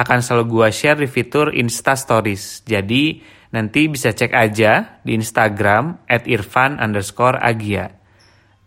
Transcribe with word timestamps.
akan 0.00 0.24
selalu 0.24 0.44
gua 0.48 0.68
share 0.72 0.96
di 0.96 1.08
fitur 1.08 1.52
Insta 1.52 1.92
Stories. 1.92 2.64
Jadi 2.64 3.20
nanti 3.52 3.86
bisa 3.90 4.16
cek 4.16 4.32
aja 4.32 5.02
di 5.04 5.12
Instagram 5.12 6.08
at 6.08 6.24
irfan 6.24 6.80
underscore 6.80 7.36
agia. 7.36 7.92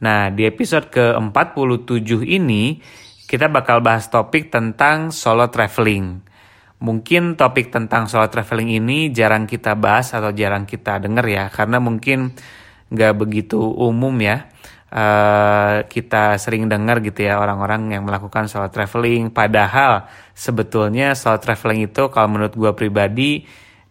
Nah 0.03 0.29
di 0.29 0.45
episode 0.45 0.91
ke-47 0.93 2.27
ini 2.27 2.77
kita 3.25 3.49
bakal 3.49 3.81
bahas 3.81 4.11
topik 4.13 4.53
tentang 4.53 5.09
solo 5.09 5.49
traveling. 5.49 6.21
Mungkin 6.83 7.39
topik 7.39 7.71
tentang 7.71 8.11
solo 8.11 8.27
traveling 8.27 8.75
ini 8.77 9.09
jarang 9.15 9.47
kita 9.47 9.73
bahas 9.79 10.11
atau 10.11 10.35
jarang 10.35 10.67
kita 10.67 10.99
denger 10.99 11.25
ya. 11.31 11.45
Karena 11.47 11.79
mungkin 11.79 12.35
nggak 12.93 13.13
begitu 13.17 13.57
umum 13.57 14.13
ya 14.21 14.53
uh, 14.93 15.83
kita 15.89 16.37
sering 16.37 16.69
dengar 16.69 17.01
gitu 17.01 17.25
ya 17.25 17.41
orang-orang 17.41 17.97
yang 17.97 18.05
melakukan 18.05 18.45
solo 18.45 18.69
traveling 18.69 19.33
padahal 19.33 20.05
sebetulnya 20.37 21.17
solo 21.17 21.41
traveling 21.41 21.89
itu 21.89 22.13
kalau 22.13 22.29
menurut 22.29 22.53
gue 22.53 22.71
pribadi 22.77 23.43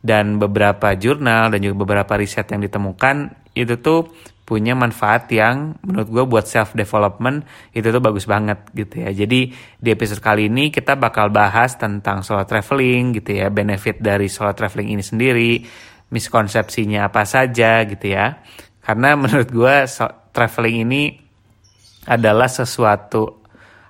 dan 0.03 0.39
beberapa 0.39 0.95
jurnal 0.95 1.51
dan 1.51 1.59
juga 1.63 1.77
beberapa 1.83 2.15
riset 2.19 2.47
yang 2.55 2.63
ditemukan 2.63 3.35
itu 3.55 3.79
tuh 3.83 4.11
punya 4.43 4.75
manfaat 4.75 5.31
yang 5.31 5.79
menurut 5.87 6.09
gue 6.11 6.25
buat 6.27 6.45
self 6.51 6.75
development 6.75 7.47
itu 7.73 7.89
tuh 7.89 8.03
bagus 8.03 8.27
banget 8.27 8.59
gitu 8.75 9.07
ya. 9.07 9.11
Jadi 9.15 9.55
di 9.55 9.89
episode 9.89 10.19
kali 10.19 10.51
ini 10.51 10.75
kita 10.75 10.99
bakal 10.99 11.31
bahas 11.31 11.79
tentang 11.79 12.27
solo 12.27 12.43
traveling 12.43 13.17
gitu 13.23 13.39
ya, 13.39 13.49
benefit 13.49 14.03
dari 14.03 14.27
solo 14.27 14.51
traveling 14.53 14.99
ini 14.99 15.05
sendiri, 15.07 15.63
miskonsepsinya 16.11 17.07
apa 17.07 17.23
saja 17.23 17.87
gitu 17.87 18.13
ya. 18.13 18.43
Karena 18.83 19.15
menurut 19.15 19.49
gue 19.49 19.77
traveling 20.33 20.89
ini 20.89 21.03
adalah 22.09 22.51
sesuatu 22.51 23.43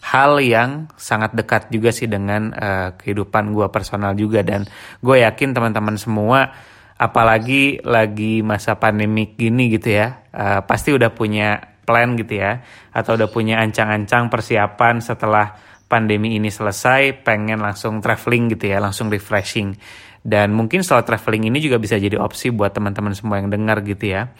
hal 0.03 0.43
yang 0.43 0.91
sangat 0.99 1.33
dekat 1.33 1.71
juga 1.71 1.95
sih 1.95 2.11
dengan 2.11 2.51
uh, 2.53 2.89
kehidupan 2.99 3.55
gue 3.55 3.67
personal 3.71 4.13
juga. 4.19 4.43
Dan 4.43 4.67
gue 4.99 5.17
yakin 5.23 5.55
teman-teman 5.55 5.97
semua 5.97 6.51
apalagi 6.99 7.81
lagi 7.83 8.43
masa 8.45 8.79
pandemik 8.79 9.35
gini 9.35 9.75
gitu 9.75 9.91
ya 9.91 10.23
uh, 10.31 10.63
pasti 10.63 10.95
udah 10.95 11.11
punya 11.11 11.59
plan 11.83 12.15
gitu 12.15 12.39
ya 12.39 12.63
atau 12.95 13.19
udah 13.19 13.27
punya 13.27 13.59
ancang-ancang 13.59 14.31
persiapan 14.31 15.03
setelah 15.03 15.51
pandemi 15.91 16.39
ini 16.39 16.47
selesai 16.47 17.27
pengen 17.27 17.59
langsung 17.59 17.99
traveling 17.99 18.55
gitu 18.55 18.71
ya 18.71 18.79
langsung 18.83 19.11
refreshing. 19.11 19.75
Dan 20.23 20.55
mungkin 20.55 20.87
soal 20.87 21.03
traveling 21.03 21.51
ini 21.51 21.59
juga 21.59 21.83
bisa 21.83 21.99
jadi 21.99 22.15
opsi 22.15 22.55
buat 22.55 22.71
teman-teman 22.71 23.11
semua 23.11 23.43
yang 23.43 23.51
dengar 23.51 23.83
gitu 23.83 24.15
ya 24.15 24.31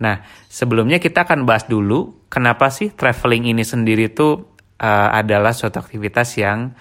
Nah, 0.00 0.24
sebelumnya 0.48 0.96
kita 1.02 1.28
akan 1.28 1.44
bahas 1.44 1.68
dulu 1.68 2.28
kenapa 2.32 2.72
sih 2.72 2.94
traveling 2.94 3.52
ini 3.52 3.66
sendiri 3.66 4.08
tuh 4.14 4.56
uh, 4.80 5.08
adalah 5.12 5.52
suatu 5.52 5.82
aktivitas 5.82 6.40
yang 6.40 6.72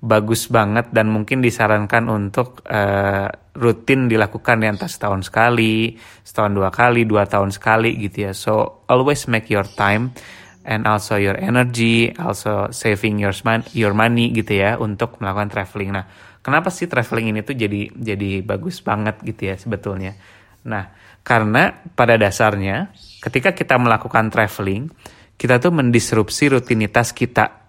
bagus 0.00 0.48
banget 0.48 0.88
dan 0.96 1.12
mungkin 1.12 1.44
disarankan 1.44 2.08
untuk 2.08 2.64
uh, 2.64 3.28
rutin 3.52 4.08
dilakukan 4.08 4.64
di 4.64 4.66
atas 4.72 4.96
setahun 4.96 5.28
sekali, 5.28 6.00
setahun 6.24 6.56
dua 6.56 6.72
kali, 6.72 7.04
dua 7.04 7.28
tahun 7.28 7.52
sekali 7.52 8.00
gitu 8.00 8.28
ya. 8.28 8.32
So 8.32 8.84
always 8.88 9.28
make 9.28 9.52
your 9.52 9.68
time 9.68 10.16
and 10.64 10.88
also 10.88 11.20
your 11.20 11.36
energy, 11.36 12.16
also 12.16 12.72
saving 12.72 13.20
your 13.20 13.36
your 13.76 13.92
money 13.92 14.32
gitu 14.32 14.56
ya 14.56 14.80
untuk 14.80 15.20
melakukan 15.20 15.52
traveling. 15.52 15.92
Nah, 15.92 16.08
kenapa 16.40 16.72
sih 16.72 16.88
traveling 16.88 17.36
ini 17.36 17.40
tuh 17.44 17.56
jadi 17.56 17.92
jadi 17.92 18.40
bagus 18.40 18.80
banget 18.80 19.20
gitu 19.20 19.52
ya 19.52 19.54
sebetulnya? 19.60 20.16
Nah, 20.64 20.96
karena 21.20 21.84
pada 21.92 22.16
dasarnya 22.16 22.90
ketika 23.20 23.52
kita 23.52 23.76
melakukan 23.76 24.32
traveling, 24.32 24.88
kita 25.36 25.60
tuh 25.60 25.72
mendisrupsi 25.72 26.52
rutinitas 26.52 27.12
kita 27.12 27.60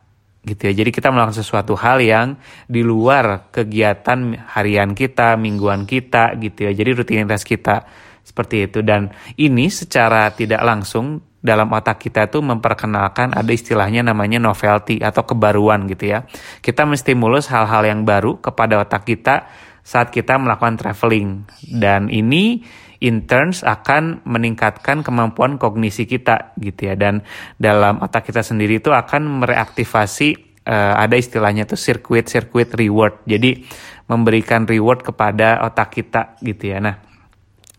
gitu 0.41 0.72
ya. 0.72 0.73
Jadi 0.73 0.89
kita 0.89 1.13
melakukan 1.13 1.38
sesuatu 1.38 1.78
hal 1.78 2.01
yang 2.01 2.39
di 2.66 2.81
luar 2.81 3.53
kegiatan 3.53 4.34
harian 4.57 4.97
kita, 4.97 5.38
mingguan 5.38 5.85
kita 5.85 6.34
gitu 6.41 6.67
ya. 6.67 6.72
Jadi 6.73 6.89
rutinitas 6.97 7.45
kita 7.45 7.85
seperti 8.22 8.69
itu 8.69 8.79
dan 8.85 9.09
ini 9.38 9.69
secara 9.69 10.29
tidak 10.33 10.62
langsung 10.62 11.22
dalam 11.41 11.73
otak 11.73 11.97
kita 11.97 12.29
tuh 12.29 12.45
memperkenalkan 12.45 13.33
ada 13.33 13.50
istilahnya 13.50 14.06
namanya 14.06 14.38
novelty 14.38 15.01
atau 15.01 15.25
kebaruan 15.25 15.89
gitu 15.89 16.13
ya. 16.13 16.25
Kita 16.62 16.85
menstimulus 16.85 17.50
hal-hal 17.50 17.85
yang 17.85 18.06
baru 18.06 18.38
kepada 18.38 18.81
otak 18.81 19.09
kita 19.09 19.50
saat 19.81 20.13
kita 20.13 20.38
melakukan 20.38 20.78
traveling 20.78 21.50
dan 21.66 22.06
ini 22.13 22.62
interns 23.01 23.66
akan 23.66 24.22
meningkatkan 24.23 25.01
kemampuan 25.01 25.57
kognisi 25.57 26.06
kita 26.06 26.53
gitu 26.62 26.94
ya. 26.94 26.95
Dan 26.95 27.25
dalam 27.57 28.00
otak 28.00 28.29
kita 28.29 28.45
sendiri 28.45 28.79
itu 28.79 28.94
akan 28.94 29.44
mereaktivasi 29.44 30.62
uh, 30.69 30.95
ada 31.01 31.17
istilahnya 31.17 31.66
tuh 31.66 31.81
circuit 31.81 32.29
circuit 32.29 32.69
reward. 32.78 33.25
Jadi 33.25 33.66
memberikan 34.06 34.69
reward 34.69 35.01
kepada 35.01 35.66
otak 35.66 35.97
kita 35.97 36.38
gitu 36.45 36.72
ya. 36.72 36.78
Nah 36.78 36.95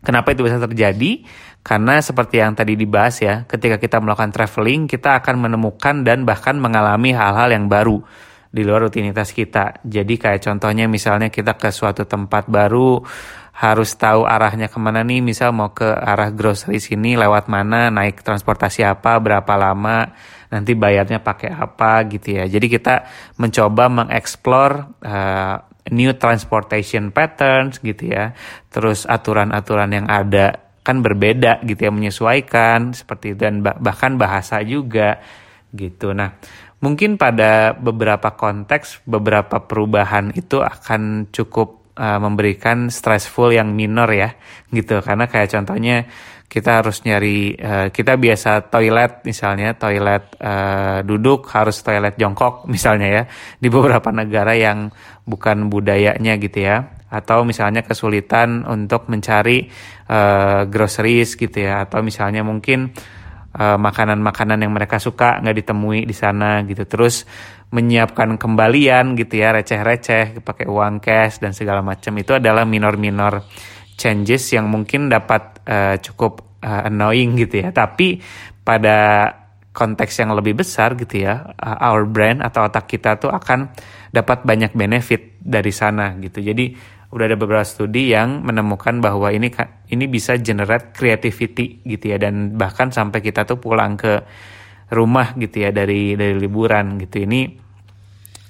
kenapa 0.03 0.35
itu 0.35 0.43
bisa 0.43 0.59
terjadi? 0.59 1.23
Karena 1.63 2.03
seperti 2.03 2.43
yang 2.43 2.59
tadi 2.59 2.75
dibahas 2.75 3.23
ya 3.23 3.47
ketika 3.47 3.79
kita 3.79 4.03
melakukan 4.03 4.35
traveling 4.35 4.91
kita 4.91 5.23
akan 5.23 5.47
menemukan 5.47 6.03
dan 6.03 6.27
bahkan 6.27 6.59
mengalami 6.59 7.15
hal-hal 7.15 7.55
yang 7.55 7.71
baru 7.71 8.03
di 8.53 8.67
luar 8.67 8.85
rutinitas 8.85 9.33
kita. 9.33 9.81
Jadi 9.87 10.21
kayak 10.21 10.45
contohnya 10.45 10.85
misalnya 10.85 11.33
kita 11.33 11.57
ke 11.57 11.73
suatu 11.73 12.05
tempat 12.05 12.51
baru 12.51 13.01
harus 13.53 13.93
tahu 13.95 14.25
arahnya 14.25 14.73
ke 14.73 14.79
mana 14.81 15.05
nih. 15.05 15.21
Misal 15.21 15.53
mau 15.53 15.71
ke 15.77 15.87
arah 15.87 16.33
grocery 16.33 16.81
sini 16.81 17.15
lewat 17.21 17.53
mana 17.53 17.93
naik 17.93 18.25
transportasi 18.25 18.83
apa 18.83 19.21
berapa 19.21 19.53
lama 19.55 20.09
nanti 20.49 20.73
bayarnya 20.77 21.21
pakai 21.21 21.53
apa 21.53 22.05
gitu 22.09 22.41
ya. 22.41 22.45
Jadi 22.49 22.67
kita 22.69 23.05
mencoba 23.37 23.89
mengeksplor 23.89 24.71
uh, 25.05 25.57
new 25.93 26.13
transportation 26.17 27.13
patterns 27.13 27.81
gitu 27.85 28.13
ya. 28.13 28.33
Terus 28.73 29.05
aturan-aturan 29.05 29.91
yang 29.93 30.07
ada 30.09 30.73
kan 30.83 30.99
berbeda 30.99 31.63
gitu 31.63 31.87
ya 31.87 31.93
menyesuaikan 31.95 32.91
seperti 32.91 33.39
itu 33.39 33.47
dan 33.47 33.63
bahkan 33.63 34.19
bahasa 34.19 34.59
juga 34.67 35.23
gitu. 35.71 36.11
Nah 36.11 36.35
mungkin 36.83 37.15
pada 37.15 37.79
beberapa 37.79 38.35
konteks 38.35 39.07
beberapa 39.07 39.63
perubahan 39.63 40.35
itu 40.35 40.59
akan 40.59 41.31
cukup 41.31 41.82
uh, 41.97 42.19
memberikan 42.21 42.89
stressful 42.89 43.53
yang 43.53 43.73
minor 43.73 44.09
ya 44.13 44.33
gitu. 44.73 45.01
Karena 45.05 45.29
kayak 45.29 45.53
contohnya 45.53 46.07
kita 46.49 46.85
harus 46.85 47.01
nyari 47.09 47.57
uh, 47.57 47.89
kita 47.89 48.21
biasa 48.21 48.69
toilet 48.69 49.25
misalnya 49.25 49.73
toilet 49.73 50.37
uh, 50.37 51.01
duduk 51.01 51.49
harus 51.49 51.81
toilet 51.81 52.21
jongkok 52.21 52.65
misalnya 52.75 53.09
ya 53.09 53.23
di 53.57 53.73
beberapa 53.73 54.13
negara 54.13 54.53
yang 54.53 54.93
bukan 55.25 55.73
budayanya 55.73 56.37
gitu 56.41 56.65
ya. 56.65 57.01
Atau 57.13 57.45
misalnya 57.45 57.85
kesulitan 57.85 58.65
untuk 58.65 59.13
mencari 59.13 59.69
uh, 60.09 60.65
groceries 60.65 61.37
gitu 61.37 61.61
ya. 61.61 61.85
Atau 61.85 62.01
misalnya 62.01 62.41
mungkin 62.41 62.93
makanan-makanan 63.53 64.57
uh, 64.57 64.63
yang 64.65 64.73
mereka 64.73 64.97
suka 64.97 65.37
nggak 65.45 65.57
ditemui 65.61 66.09
di 66.09 66.17
sana 66.17 66.65
gitu. 66.65 66.89
Terus 66.89 67.29
menyiapkan 67.73 68.37
kembalian 68.37 69.17
gitu 69.17 69.41
ya 69.41 69.57
receh-receh 69.57 70.45
pakai 70.45 70.69
uang 70.69 71.01
cash 71.01 71.41
dan 71.41 71.57
segala 71.57 71.81
macam 71.81 72.13
itu 72.21 72.37
adalah 72.37 72.69
minor-minor 72.69 73.49
changes 73.97 74.45
yang 74.53 74.69
mungkin 74.69 75.09
dapat 75.09 75.65
uh, 75.65 75.97
cukup 75.97 76.61
uh, 76.61 76.89
annoying 76.89 77.33
gitu 77.41 77.65
ya. 77.65 77.73
Tapi 77.73 78.21
pada 78.61 79.29
konteks 79.73 80.21
yang 80.21 80.37
lebih 80.37 80.61
besar 80.61 81.01
gitu 81.01 81.25
ya 81.25 81.57
uh, 81.57 81.79
our 81.81 82.05
brain 82.05 82.45
atau 82.45 82.69
otak 82.69 82.93
kita 82.93 83.17
tuh 83.17 83.33
akan 83.33 83.73
dapat 84.13 84.45
banyak 84.45 84.77
benefit 84.77 85.41
dari 85.41 85.73
sana 85.73 86.13
gitu. 86.21 86.45
Jadi 86.45 86.77
udah 87.13 87.25
ada 87.29 87.37
beberapa 87.37 87.65
studi 87.65 88.13
yang 88.13 88.41
menemukan 88.41 89.01
bahwa 89.01 89.29
ini 89.33 89.53
ini 89.93 90.05
bisa 90.09 90.37
generate 90.41 90.97
creativity 90.97 91.85
gitu 91.85 92.05
ya 92.13 92.17
dan 92.17 92.57
bahkan 92.57 92.89
sampai 92.89 93.21
kita 93.21 93.45
tuh 93.45 93.61
pulang 93.61 94.01
ke 94.01 94.25
rumah 94.93 95.33
gitu 95.41 95.65
ya 95.65 95.73
dari 95.73 96.13
dari 96.13 96.37
liburan 96.37 97.01
gitu. 97.01 97.25
Ini 97.25 97.41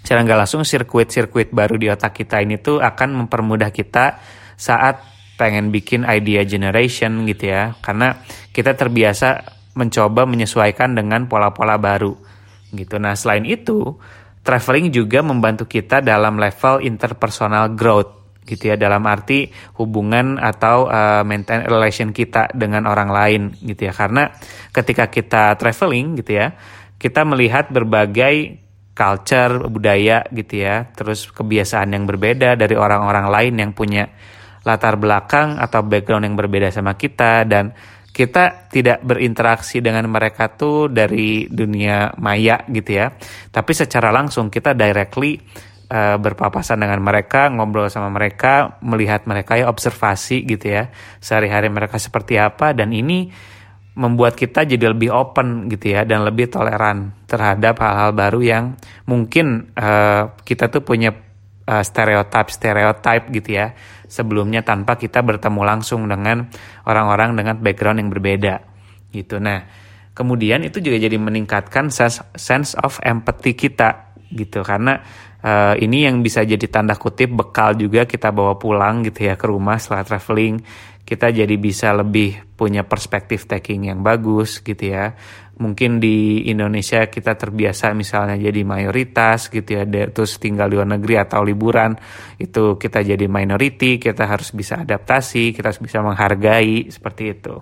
secara 0.03 0.27
nggak 0.27 0.39
langsung 0.43 0.67
sirkuit-sirkuit 0.67 1.55
baru 1.55 1.79
di 1.79 1.87
otak 1.87 2.19
kita 2.19 2.43
ini 2.43 2.59
tuh 2.59 2.83
akan 2.83 3.25
mempermudah 3.25 3.71
kita 3.71 4.19
saat 4.59 4.99
pengen 5.39 5.71
bikin 5.71 6.03
idea 6.03 6.43
generation 6.43 7.23
gitu 7.31 7.55
ya. 7.55 7.79
Karena 7.79 8.19
kita 8.51 8.75
terbiasa 8.75 9.47
mencoba 9.79 10.29
menyesuaikan 10.29 10.93
dengan 10.99 11.31
pola-pola 11.31 11.79
baru 11.79 12.13
gitu. 12.75 12.99
Nah 12.99 13.15
selain 13.15 13.47
itu 13.47 13.97
traveling 14.43 14.91
juga 14.91 15.23
membantu 15.23 15.71
kita 15.71 16.03
dalam 16.03 16.37
level 16.37 16.83
interpersonal 16.83 17.73
growth 17.73 18.22
gitu 18.43 18.75
ya 18.75 18.77
dalam 18.77 19.07
arti 19.07 19.51
hubungan 19.79 20.39
atau 20.39 20.91
uh, 20.91 21.23
maintain 21.23 21.63
relation 21.67 22.11
kita 22.11 22.51
dengan 22.55 22.87
orang 22.91 23.11
lain 23.11 23.43
gitu 23.63 23.87
ya. 23.87 23.93
Karena 23.95 24.31
ketika 24.75 25.07
kita 25.11 25.55
traveling 25.59 26.19
gitu 26.19 26.39
ya 26.43 26.55
kita 27.03 27.27
melihat 27.27 27.67
berbagai 27.75 28.63
culture 28.95 29.67
budaya 29.67 30.23
gitu 30.31 30.63
ya. 30.63 30.87
Terus 30.95 31.27
kebiasaan 31.35 31.99
yang 31.99 32.07
berbeda 32.07 32.55
dari 32.55 32.79
orang-orang 32.79 33.27
lain 33.27 33.55
yang 33.59 33.71
punya 33.75 34.07
latar 34.63 34.95
belakang 34.95 35.59
atau 35.59 35.83
background 35.83 36.31
yang 36.31 36.39
berbeda 36.39 36.71
sama 36.71 36.95
kita. 36.95 37.43
Dan 37.43 37.75
kita 38.13 38.71
tidak 38.71 39.03
berinteraksi 39.03 39.83
dengan 39.83 40.07
mereka 40.07 40.53
tuh 40.55 40.87
dari 40.87 41.51
dunia 41.51 42.15
maya 42.23 42.63
gitu 42.71 43.03
ya. 43.03 43.11
Tapi 43.51 43.73
secara 43.75 44.15
langsung 44.15 44.47
kita 44.47 44.77
directly 44.77 45.43
uh, 45.93 46.17
berpapasan 46.17 46.81
dengan 46.81 47.05
mereka, 47.05 47.53
ngobrol 47.53 47.93
sama 47.93 48.09
mereka, 48.09 48.81
melihat 48.81 49.29
mereka 49.29 49.61
ya 49.61 49.69
observasi 49.69 50.49
gitu 50.49 50.73
ya. 50.73 50.89
Sehari-hari 51.21 51.69
mereka 51.69 52.01
seperti 52.01 52.41
apa 52.41 52.73
dan 52.73 52.97
ini 52.97 53.29
membuat 53.93 54.41
kita 54.41 54.65
jadi 54.65 54.97
lebih 54.97 55.13
open 55.13 55.69
gitu 55.69 55.93
ya 55.93 56.09
dan 56.09 56.25
lebih 56.25 56.49
toleran 56.49 57.13
terhadap 57.29 57.77
hal-hal 57.77 58.17
baru 58.17 58.41
yang 58.41 58.65
mungkin 59.05 59.69
uh, 59.77 60.33
kita 60.49 60.73
tuh 60.73 60.81
punya 60.81 61.13
uh, 61.69 61.85
stereotip 61.85 62.49
stereotip 62.49 63.29
gitu 63.29 63.61
ya 63.61 63.77
sebelumnya 64.09 64.65
tanpa 64.65 64.97
kita 64.97 65.21
bertemu 65.21 65.61
langsung 65.61 66.09
dengan 66.09 66.49
orang-orang 66.89 67.37
dengan 67.37 67.61
background 67.61 68.01
yang 68.01 68.09
berbeda 68.09 68.55
gitu. 69.13 69.37
Nah, 69.37 69.69
kemudian 70.17 70.65
itu 70.65 70.81
juga 70.81 70.97
jadi 70.97 71.17
meningkatkan 71.21 71.93
sense, 71.93 72.25
sense 72.33 72.73
of 72.81 72.97
empathy 73.05 73.53
kita 73.53 74.13
gitu 74.33 74.65
karena 74.65 75.05
uh, 75.43 75.75
ini 75.77 76.07
yang 76.07 76.23
bisa 76.23 76.47
jadi 76.47 76.67
tanda 76.71 76.95
kutip 76.95 77.35
bekal 77.35 77.75
juga 77.75 78.07
kita 78.07 78.31
bawa 78.31 78.57
pulang 78.57 79.03
gitu 79.03 79.27
ya 79.27 79.35
ke 79.35 79.47
rumah 79.51 79.77
setelah 79.77 80.07
traveling. 80.07 80.63
Kita 81.03 81.35
jadi 81.35 81.59
bisa 81.59 81.91
lebih 81.93 82.55
punya 82.55 82.87
perspektif 82.87 83.51
taking 83.51 83.91
yang 83.91 84.01
bagus 84.07 84.63
gitu 84.63 84.95
ya. 84.95 85.13
Mungkin 85.59 86.01
di 86.01 86.49
Indonesia 86.49 87.05
kita 87.11 87.37
terbiasa 87.37 87.93
misalnya 87.93 88.39
jadi 88.39 88.65
mayoritas 88.65 89.53
gitu 89.53 89.77
ya 89.77 89.85
terus 89.85 90.41
tinggal 90.41 90.73
di 90.73 90.81
luar 90.81 90.89
negeri 90.97 91.21
atau 91.21 91.45
liburan 91.45 91.93
itu 92.41 92.81
kita 92.81 93.05
jadi 93.05 93.29
minority 93.29 94.01
kita 94.01 94.25
harus 94.25 94.51
bisa 94.57 94.81
adaptasi 94.81 95.53
kita 95.53 95.71
harus 95.71 95.83
bisa 95.83 96.01
menghargai 96.01 96.89
seperti 96.89 97.37
itu. 97.37 97.61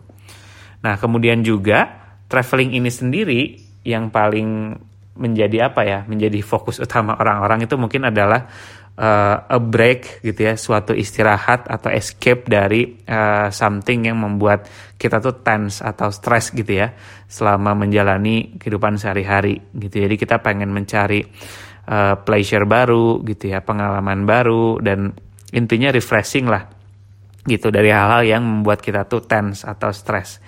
Nah 0.86 0.94
kemudian 0.96 1.42
juga 1.42 2.12
traveling 2.30 2.78
ini 2.78 2.88
sendiri 2.88 3.42
yang 3.82 4.12
paling 4.12 4.78
menjadi 5.18 5.72
apa 5.72 5.82
ya 5.82 5.98
menjadi 6.06 6.38
fokus 6.40 6.78
utama 6.78 7.18
orang-orang 7.18 7.66
itu 7.66 7.74
mungkin 7.74 8.06
adalah 8.06 8.46
uh, 9.00 9.36
a 9.48 9.58
break 9.58 10.22
gitu 10.22 10.46
ya 10.46 10.54
suatu 10.54 10.92
istirahat 10.92 11.66
atau 11.66 11.90
escape 11.90 12.46
dari 12.46 13.00
uh, 13.08 13.48
something 13.48 14.06
yang 14.06 14.20
membuat 14.20 14.68
kita 15.00 15.18
tuh 15.18 15.40
tense 15.40 15.80
atau 15.80 16.12
stress 16.12 16.52
gitu 16.52 16.78
ya 16.84 16.92
selama 17.26 17.72
menjalani 17.72 18.60
kehidupan 18.60 19.00
sehari-hari 19.00 19.58
gitu. 19.72 20.02
Jadi 20.04 20.14
kita 20.20 20.44
pengen 20.44 20.70
mencari 20.70 21.24
uh, 21.88 22.20
pleasure 22.20 22.68
baru 22.68 23.24
gitu 23.24 23.50
ya 23.50 23.64
pengalaman 23.64 24.28
baru 24.28 24.78
dan 24.78 25.16
intinya 25.50 25.90
refreshing 25.90 26.46
lah 26.46 26.68
gitu 27.48 27.72
dari 27.72 27.88
hal-hal 27.88 28.22
yang 28.22 28.42
membuat 28.44 28.84
kita 28.84 29.08
tuh 29.08 29.24
tense 29.24 29.64
atau 29.64 29.88
stress 29.90 30.38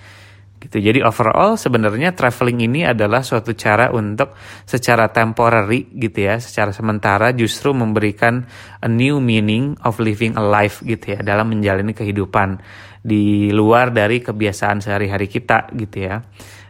gitu. 0.63 0.79
Jadi 0.79 1.03
overall 1.03 1.59
sebenarnya 1.59 2.15
traveling 2.15 2.63
ini 2.63 2.87
adalah 2.87 3.19
suatu 3.19 3.51
cara 3.51 3.91
untuk 3.91 4.31
secara 4.63 5.11
temporary 5.11 5.91
gitu 5.91 6.23
ya, 6.23 6.39
secara 6.39 6.71
sementara 6.71 7.35
justru 7.35 7.75
memberikan 7.75 8.47
a 8.79 8.87
new 8.87 9.19
meaning 9.19 9.75
of 9.83 9.99
living 9.99 10.39
a 10.39 10.43
life 10.43 10.79
gitu 10.87 11.13
ya 11.13 11.19
dalam 11.19 11.51
menjalani 11.51 11.91
kehidupan 11.91 12.63
di 13.03 13.51
luar 13.51 13.91
dari 13.91 14.23
kebiasaan 14.23 14.79
sehari-hari 14.79 15.27
kita 15.27 15.67
gitu 15.75 16.07
ya. 16.07 16.23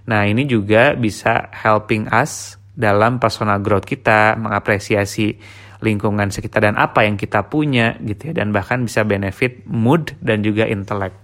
Nah, 0.09 0.25
ini 0.27 0.43
juga 0.49 0.97
bisa 0.97 1.53
helping 1.53 2.09
us 2.09 2.57
dalam 2.73 3.21
personal 3.21 3.61
growth 3.61 3.85
kita, 3.85 4.35
mengapresiasi 4.35 5.61
lingkungan 5.83 6.31
sekitar 6.31 6.65
dan 6.65 6.79
apa 6.79 7.03
yang 7.03 7.19
kita 7.19 7.45
punya 7.51 7.99
gitu 8.01 8.31
ya 8.31 8.33
dan 8.39 8.55
bahkan 8.55 8.87
bisa 8.87 9.03
benefit 9.03 9.67
mood 9.67 10.15
dan 10.23 10.41
juga 10.41 10.63
intelek. 10.65 11.22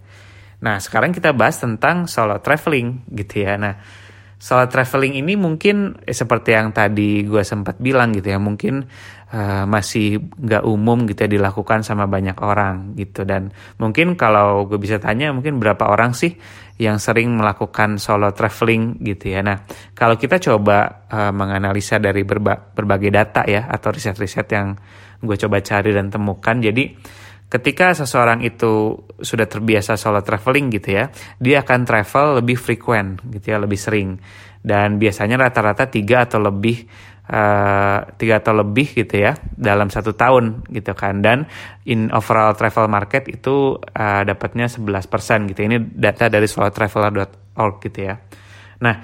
Nah, 0.59 0.75
sekarang 0.83 1.15
kita 1.15 1.31
bahas 1.31 1.59
tentang 1.59 2.07
solo 2.11 2.43
traveling 2.43 3.07
gitu 3.15 3.47
ya. 3.47 3.55
Nah, 3.55 3.79
solo 4.35 4.67
traveling 4.67 5.15
ini 5.15 5.39
mungkin 5.39 5.99
eh, 6.03 6.15
seperti 6.15 6.55
yang 6.55 6.75
tadi 6.75 7.23
gue 7.23 7.43
sempat 7.47 7.79
bilang 7.79 8.11
gitu 8.11 8.35
ya, 8.35 8.39
mungkin 8.39 8.83
uh, 9.31 9.63
masih 9.67 10.19
nggak 10.19 10.63
umum 10.67 11.07
gitu 11.07 11.27
ya 11.27 11.29
dilakukan 11.31 11.87
sama 11.87 12.11
banyak 12.11 12.35
orang 12.43 12.95
gitu. 12.99 13.23
Dan 13.23 13.55
mungkin 13.79 14.19
kalau 14.19 14.67
gue 14.67 14.79
bisa 14.79 14.99
tanya, 14.99 15.31
mungkin 15.31 15.63
berapa 15.63 15.87
orang 15.87 16.11
sih 16.11 16.35
yang 16.79 16.99
sering 16.99 17.35
melakukan 17.35 17.99
solo 17.99 18.31
traveling 18.31 18.99
gitu 19.03 19.31
ya. 19.31 19.43
Nah, 19.43 19.63
kalau 19.95 20.15
kita 20.15 20.39
coba 20.43 21.07
uh, 21.07 21.31
menganalisa 21.31 21.99
dari 21.99 22.23
berba 22.27 22.55
berbagai 22.55 23.11
data 23.11 23.43
ya 23.47 23.67
atau 23.67 23.95
riset-riset 23.95 24.47
yang 24.51 24.75
gue 25.19 25.35
coba 25.35 25.59
cari 25.59 25.91
dan 25.91 26.07
temukan, 26.07 26.55
jadi 26.59 26.95
ketika 27.49 27.97
seseorang 27.97 28.45
itu 28.45 28.93
sudah 29.19 29.49
terbiasa 29.49 29.97
solo 29.97 30.21
traveling 30.21 30.69
gitu 30.69 30.95
ya, 30.95 31.09
dia 31.41 31.65
akan 31.65 31.81
travel 31.83 32.39
lebih 32.39 32.55
frequent 32.55 33.19
gitu 33.25 33.51
ya, 33.51 33.57
lebih 33.57 33.79
sering. 33.81 34.21
Dan 34.61 35.01
biasanya 35.01 35.41
rata-rata 35.41 35.89
tiga 35.89 36.29
atau 36.29 36.37
lebih 36.37 36.85
uh, 37.25 37.99
tiga 38.21 38.41
atau 38.41 38.53
lebih 38.53 38.91
gitu 38.93 39.15
ya 39.17 39.33
dalam 39.57 39.89
satu 39.89 40.13
tahun 40.13 40.69
gitu 40.69 40.93
kan. 40.93 41.25
Dan 41.25 41.49
in 41.89 42.13
overall 42.13 42.53
travel 42.53 42.85
market 42.85 43.25
itu 43.29 43.77
uh, 43.77 44.21
dapatnya 44.21 44.69
11% 44.69 45.49
gitu. 45.49 45.59
Ini 45.65 45.77
data 45.93 46.29
dari 46.29 46.45
solotraveler.org 46.45 47.75
gitu 47.81 47.99
ya. 48.05 48.15
Nah, 48.79 48.95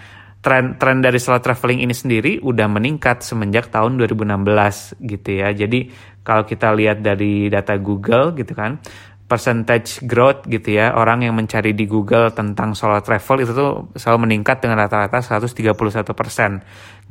tren 0.45 0.77
tren 0.77 1.01
dari 1.01 1.17
solo 1.17 1.41
traveling 1.41 1.81
ini 1.81 1.95
sendiri 1.97 2.37
udah 2.37 2.69
meningkat 2.69 3.25
semenjak 3.25 3.73
tahun 3.73 3.97
2016 3.97 5.01
gitu 5.01 5.29
ya. 5.41 5.49
Jadi 5.49 6.13
kalau 6.25 6.41
kita 6.41 6.73
lihat 6.73 7.05
dari 7.05 7.53
data 7.53 7.77
Google 7.77 8.33
gitu 8.33 8.57
kan, 8.57 8.81
percentage 9.29 10.01
growth 10.09 10.49
gitu 10.49 10.81
ya, 10.81 10.97
orang 10.97 11.21
yang 11.21 11.37
mencari 11.37 11.77
di 11.77 11.85
Google 11.85 12.33
tentang 12.33 12.73
solo 12.73 12.97
travel 13.05 13.45
itu 13.45 13.53
tuh 13.53 13.93
selalu 13.93 14.25
meningkat 14.25 14.65
dengan 14.65 14.81
rata-rata 14.81 15.21
131% 15.21 15.77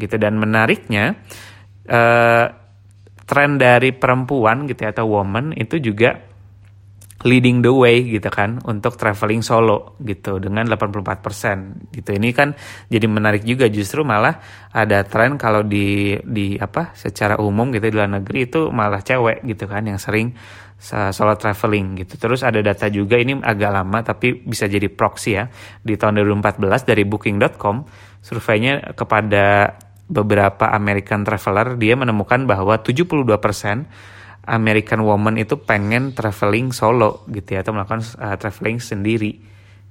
gitu. 0.02 0.14
Dan 0.18 0.42
menariknya 0.42 1.14
eh, 1.86 2.46
tren 3.24 3.50
dari 3.56 3.94
perempuan 3.94 4.66
gitu 4.66 4.84
ya 4.84 4.90
atau 4.92 5.08
woman 5.08 5.56
itu 5.56 5.80
juga 5.80 6.33
leading 7.22 7.62
the 7.62 7.70
way 7.70 8.02
gitu 8.02 8.26
kan 8.26 8.58
untuk 8.66 8.98
traveling 8.98 9.40
solo 9.40 9.94
gitu 10.02 10.42
dengan 10.42 10.66
84% 10.66 11.94
gitu. 11.94 12.10
Ini 12.10 12.28
kan 12.34 12.58
jadi 12.90 13.06
menarik 13.06 13.46
juga 13.46 13.70
justru 13.70 14.02
malah 14.02 14.42
ada 14.74 15.06
tren 15.06 15.38
kalau 15.38 15.62
di 15.62 16.18
di 16.26 16.58
apa 16.58 16.90
secara 16.98 17.38
umum 17.38 17.70
gitu 17.70 17.86
di 17.86 17.94
luar 17.94 18.10
negeri 18.10 18.50
itu 18.50 18.74
malah 18.74 19.00
cewek 19.00 19.46
gitu 19.46 19.70
kan 19.70 19.86
yang 19.86 20.02
sering 20.02 20.34
solo 21.14 21.38
traveling 21.38 22.02
gitu. 22.02 22.18
Terus 22.18 22.42
ada 22.42 22.58
data 22.60 22.90
juga 22.90 23.16
ini 23.16 23.38
agak 23.38 23.70
lama 23.70 24.02
tapi 24.02 24.44
bisa 24.44 24.66
jadi 24.66 24.90
proxy 24.90 25.38
ya. 25.38 25.46
Di 25.80 25.94
tahun 25.94 26.20
2014 26.20 26.82
dari 26.82 27.06
booking.com 27.06 27.76
surveinya 28.20 28.92
kepada 28.92 29.78
beberapa 30.04 30.68
American 30.68 31.24
traveler 31.24 31.80
dia 31.80 31.96
menemukan 31.96 32.44
bahwa 32.44 32.76
72% 32.76 33.24
American 34.44 35.04
woman 35.04 35.40
itu 35.40 35.56
pengen 35.60 36.12
traveling 36.12 36.70
solo 36.70 37.24
gitu 37.32 37.56
ya 37.56 37.64
atau 37.64 37.72
melakukan 37.72 38.04
uh, 38.20 38.36
traveling 38.36 38.78
sendiri 38.80 39.32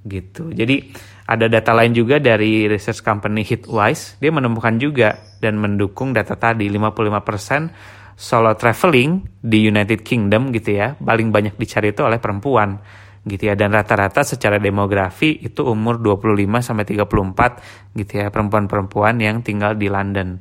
gitu. 0.04 0.52
Jadi 0.52 0.94
ada 1.24 1.48
data 1.48 1.72
lain 1.72 1.96
juga 1.96 2.20
dari 2.20 2.68
research 2.68 3.00
company 3.00 3.40
Hitwise, 3.42 4.20
dia 4.20 4.28
menemukan 4.28 4.76
juga 4.76 5.16
dan 5.40 5.56
mendukung 5.56 6.12
data 6.12 6.36
tadi 6.36 6.68
55% 6.68 8.12
solo 8.14 8.52
traveling 8.54 9.40
di 9.40 9.64
United 9.64 10.04
Kingdom 10.04 10.52
gitu 10.52 10.76
ya, 10.76 10.92
paling 10.94 11.32
banyak 11.32 11.56
dicari 11.56 11.96
itu 11.96 12.04
oleh 12.04 12.20
perempuan 12.20 12.78
gitu 13.24 13.48
ya 13.48 13.56
dan 13.56 13.72
rata-rata 13.72 14.20
secara 14.20 14.60
demografi 14.60 15.40
itu 15.40 15.64
umur 15.64 15.96
25 15.96 16.60
sampai 16.60 16.84
34 16.84 17.96
gitu 17.96 18.12
ya, 18.20 18.28
perempuan-perempuan 18.28 19.16
yang 19.18 19.40
tinggal 19.40 19.72
di 19.74 19.88
London. 19.88 20.36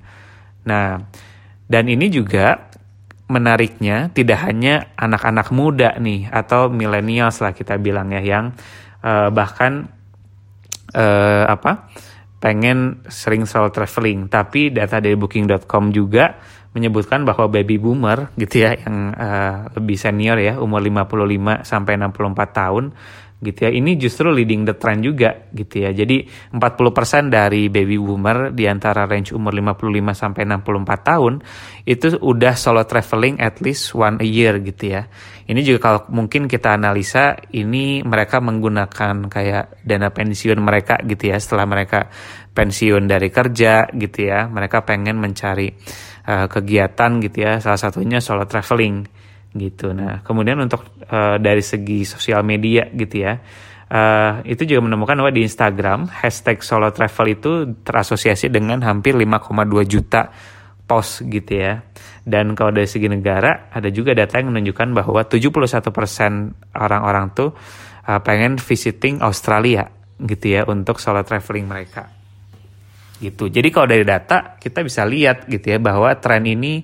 Nah, 0.67 1.00
dan 1.63 1.88
ini 1.88 2.12
juga 2.12 2.73
menariknya 3.34 4.13
tidak 4.13 4.46
hanya 4.46 4.94
anak-anak 4.94 5.50
muda 5.50 5.98
nih 5.98 6.30
atau 6.30 6.70
milenials 6.70 7.42
lah 7.42 7.58
kita 7.58 7.82
bilang 7.82 8.13
ya 8.13 8.22
yang 8.22 8.54
uh, 9.02 9.34
bahkan 9.34 9.90
uh, 10.94 11.50
apa 11.50 11.90
pengen 12.38 13.02
sering 13.10 13.50
solo 13.50 13.74
traveling. 13.74 14.30
Tapi 14.30 14.70
data 14.70 15.00
dari 15.02 15.16
booking.com 15.18 15.90
juga 15.90 16.38
menyebutkan 16.74 17.22
bahwa 17.24 17.48
baby 17.48 17.78
boomer 17.78 18.34
gitu 18.36 18.66
ya 18.66 18.74
yang 18.74 19.13
uh, 19.13 19.70
lebih 19.78 19.96
senior 19.96 20.42
ya 20.42 20.58
umur 20.58 20.82
55 20.82 21.63
sampai 21.63 21.94
64 22.02 22.60
tahun 22.60 22.84
gitu 23.44 23.68
ya. 23.68 23.72
Ini 23.76 24.00
justru 24.00 24.32
leading 24.32 24.64
the 24.64 24.80
trend 24.80 25.04
juga 25.04 25.52
gitu 25.52 25.84
ya. 25.84 25.92
Jadi 25.92 26.24
40% 26.56 27.28
dari 27.28 27.68
baby 27.68 28.00
boomer 28.00 28.56
di 28.56 28.66
antara 28.66 29.04
range 29.04 29.36
umur 29.36 29.52
55 29.52 30.16
sampai 30.16 30.42
64 30.48 31.10
tahun 31.12 31.34
itu 31.84 32.18
udah 32.24 32.56
solo 32.56 32.88
traveling 32.88 33.38
at 33.44 33.60
least 33.60 33.92
one 33.92 34.24
a 34.24 34.28
year 34.28 34.64
gitu 34.64 34.96
ya. 34.96 35.06
Ini 35.44 35.60
juga 35.60 35.80
kalau 35.84 36.00
mungkin 36.16 36.48
kita 36.48 36.80
analisa 36.80 37.36
ini 37.52 38.00
mereka 38.00 38.40
menggunakan 38.40 39.28
kayak 39.28 39.84
dana 39.84 40.08
pensiun 40.08 40.60
mereka 40.64 41.04
gitu 41.04 41.36
ya 41.36 41.38
setelah 41.38 41.68
mereka 41.68 42.08
pensiun 42.56 43.12
dari 43.12 43.28
kerja 43.28 43.92
gitu 43.92 44.20
ya. 44.24 44.48
Mereka 44.48 44.88
pengen 44.88 45.20
mencari 45.20 45.68
uh, 46.32 46.48
kegiatan 46.48 47.20
gitu 47.20 47.38
ya. 47.44 47.60
Salah 47.60 47.82
satunya 47.82 48.24
solo 48.24 48.48
traveling 48.48 49.23
gitu. 49.53 49.93
Nah, 49.93 50.25
kemudian 50.25 50.57
untuk 50.60 50.86
uh, 51.10 51.38
dari 51.38 51.62
segi 51.62 52.03
sosial 52.03 52.41
media 52.41 52.89
gitu 52.89 53.22
ya, 53.22 53.38
uh, 53.89 54.41
itu 54.43 54.65
juga 54.65 54.81
menemukan 54.89 55.13
bahwa 55.22 55.33
di 55.33 55.45
Instagram 55.45 56.10
hashtag 56.10 56.65
solo 56.65 56.89
travel 56.89 57.27
itu 57.29 57.51
terasosiasi 57.86 58.50
dengan 58.50 58.81
hampir 58.81 59.13
5,2 59.13 59.86
juta 59.86 60.33
post 60.83 61.24
gitu 61.29 61.53
ya. 61.53 61.86
Dan 62.24 62.55
kalau 62.57 62.72
dari 62.74 62.88
segi 62.89 63.07
negara 63.07 63.69
ada 63.69 63.88
juga 63.93 64.15
data 64.17 64.39
yang 64.41 64.51
menunjukkan 64.51 64.89
bahwa 64.95 65.22
71% 65.27 66.74
orang-orang 66.74 67.25
tuh 67.36 67.53
uh, 68.10 68.19
pengen 68.25 68.57
visiting 68.57 69.22
Australia 69.22 69.86
gitu 70.17 70.45
ya 70.60 70.62
untuk 70.65 70.98
solo 70.98 71.22
traveling 71.22 71.67
mereka. 71.67 72.10
Gitu. 73.19 73.48
Jadi 73.48 73.69
kalau 73.72 73.88
dari 73.88 74.03
data 74.03 74.57
kita 74.57 74.83
bisa 74.83 75.07
lihat 75.07 75.48
gitu 75.48 75.72
ya 75.72 75.79
bahwa 75.79 76.12
tren 76.19 76.43
ini 76.43 76.83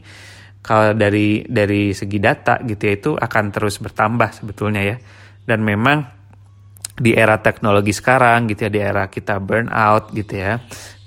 kalau 0.60 0.94
dari 0.94 1.48
dari 1.48 1.96
segi 1.96 2.20
data 2.20 2.60
gitu 2.63 2.82
ya 2.84 2.94
itu 2.94 3.12
akan 3.16 3.44
terus 3.51 3.80
bertambah 3.80 4.30
sebetulnya 4.36 4.82
ya. 4.84 4.98
Dan 5.46 5.66
memang 5.66 6.06
di 7.00 7.16
era 7.16 7.39
teknologi 7.39 7.96
sekarang 7.96 8.51
gitu 8.51 8.68
ya 8.68 8.72
di 8.72 8.82
era 8.84 9.08
kita 9.08 9.39
burnout 9.39 10.12
gitu 10.12 10.36
ya 10.36 10.60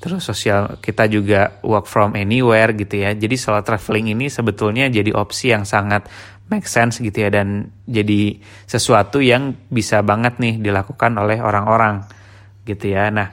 terus 0.02 0.26
sosial 0.26 0.82
kita 0.82 1.06
juga 1.06 1.62
work 1.62 1.86
from 1.86 2.18
anywhere 2.18 2.74
gitu 2.74 3.06
ya. 3.06 3.14
Jadi 3.14 3.38
solo 3.38 3.62
traveling 3.62 4.10
ini 4.18 4.26
sebetulnya 4.26 4.90
jadi 4.90 5.14
opsi 5.14 5.54
yang 5.54 5.62
sangat 5.62 6.10
make 6.50 6.66
sense 6.66 6.98
gitu 6.98 7.22
ya 7.22 7.30
dan 7.30 7.70
jadi 7.86 8.42
sesuatu 8.66 9.22
yang 9.22 9.54
bisa 9.70 10.02
banget 10.02 10.42
nih 10.42 10.58
dilakukan 10.58 11.14
oleh 11.14 11.38
orang-orang 11.38 12.02
gitu 12.66 12.90
ya. 12.90 13.14
Nah 13.14 13.30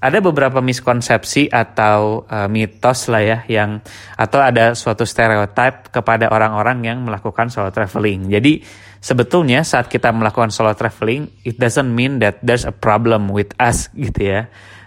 ada 0.00 0.18
beberapa 0.24 0.64
miskonsepsi 0.64 1.52
atau 1.52 2.24
uh, 2.26 2.48
mitos 2.48 3.12
lah 3.12 3.22
ya 3.22 3.38
yang 3.46 3.84
atau 4.16 4.40
ada 4.40 4.72
suatu 4.72 5.04
stereotip 5.04 5.92
kepada 5.92 6.32
orang-orang 6.32 6.84
yang 6.88 6.98
melakukan 7.04 7.52
solo 7.52 7.68
traveling. 7.68 8.32
Jadi 8.32 8.64
sebetulnya 8.98 9.62
saat 9.62 9.92
kita 9.92 10.10
melakukan 10.10 10.48
solo 10.48 10.72
traveling, 10.72 11.28
it 11.44 11.60
doesn't 11.60 11.92
mean 11.92 12.18
that 12.18 12.40
there's 12.40 12.64
a 12.64 12.72
problem 12.72 13.28
with 13.28 13.52
us 13.60 13.92
gitu 13.96 14.32
ya. 14.32 14.40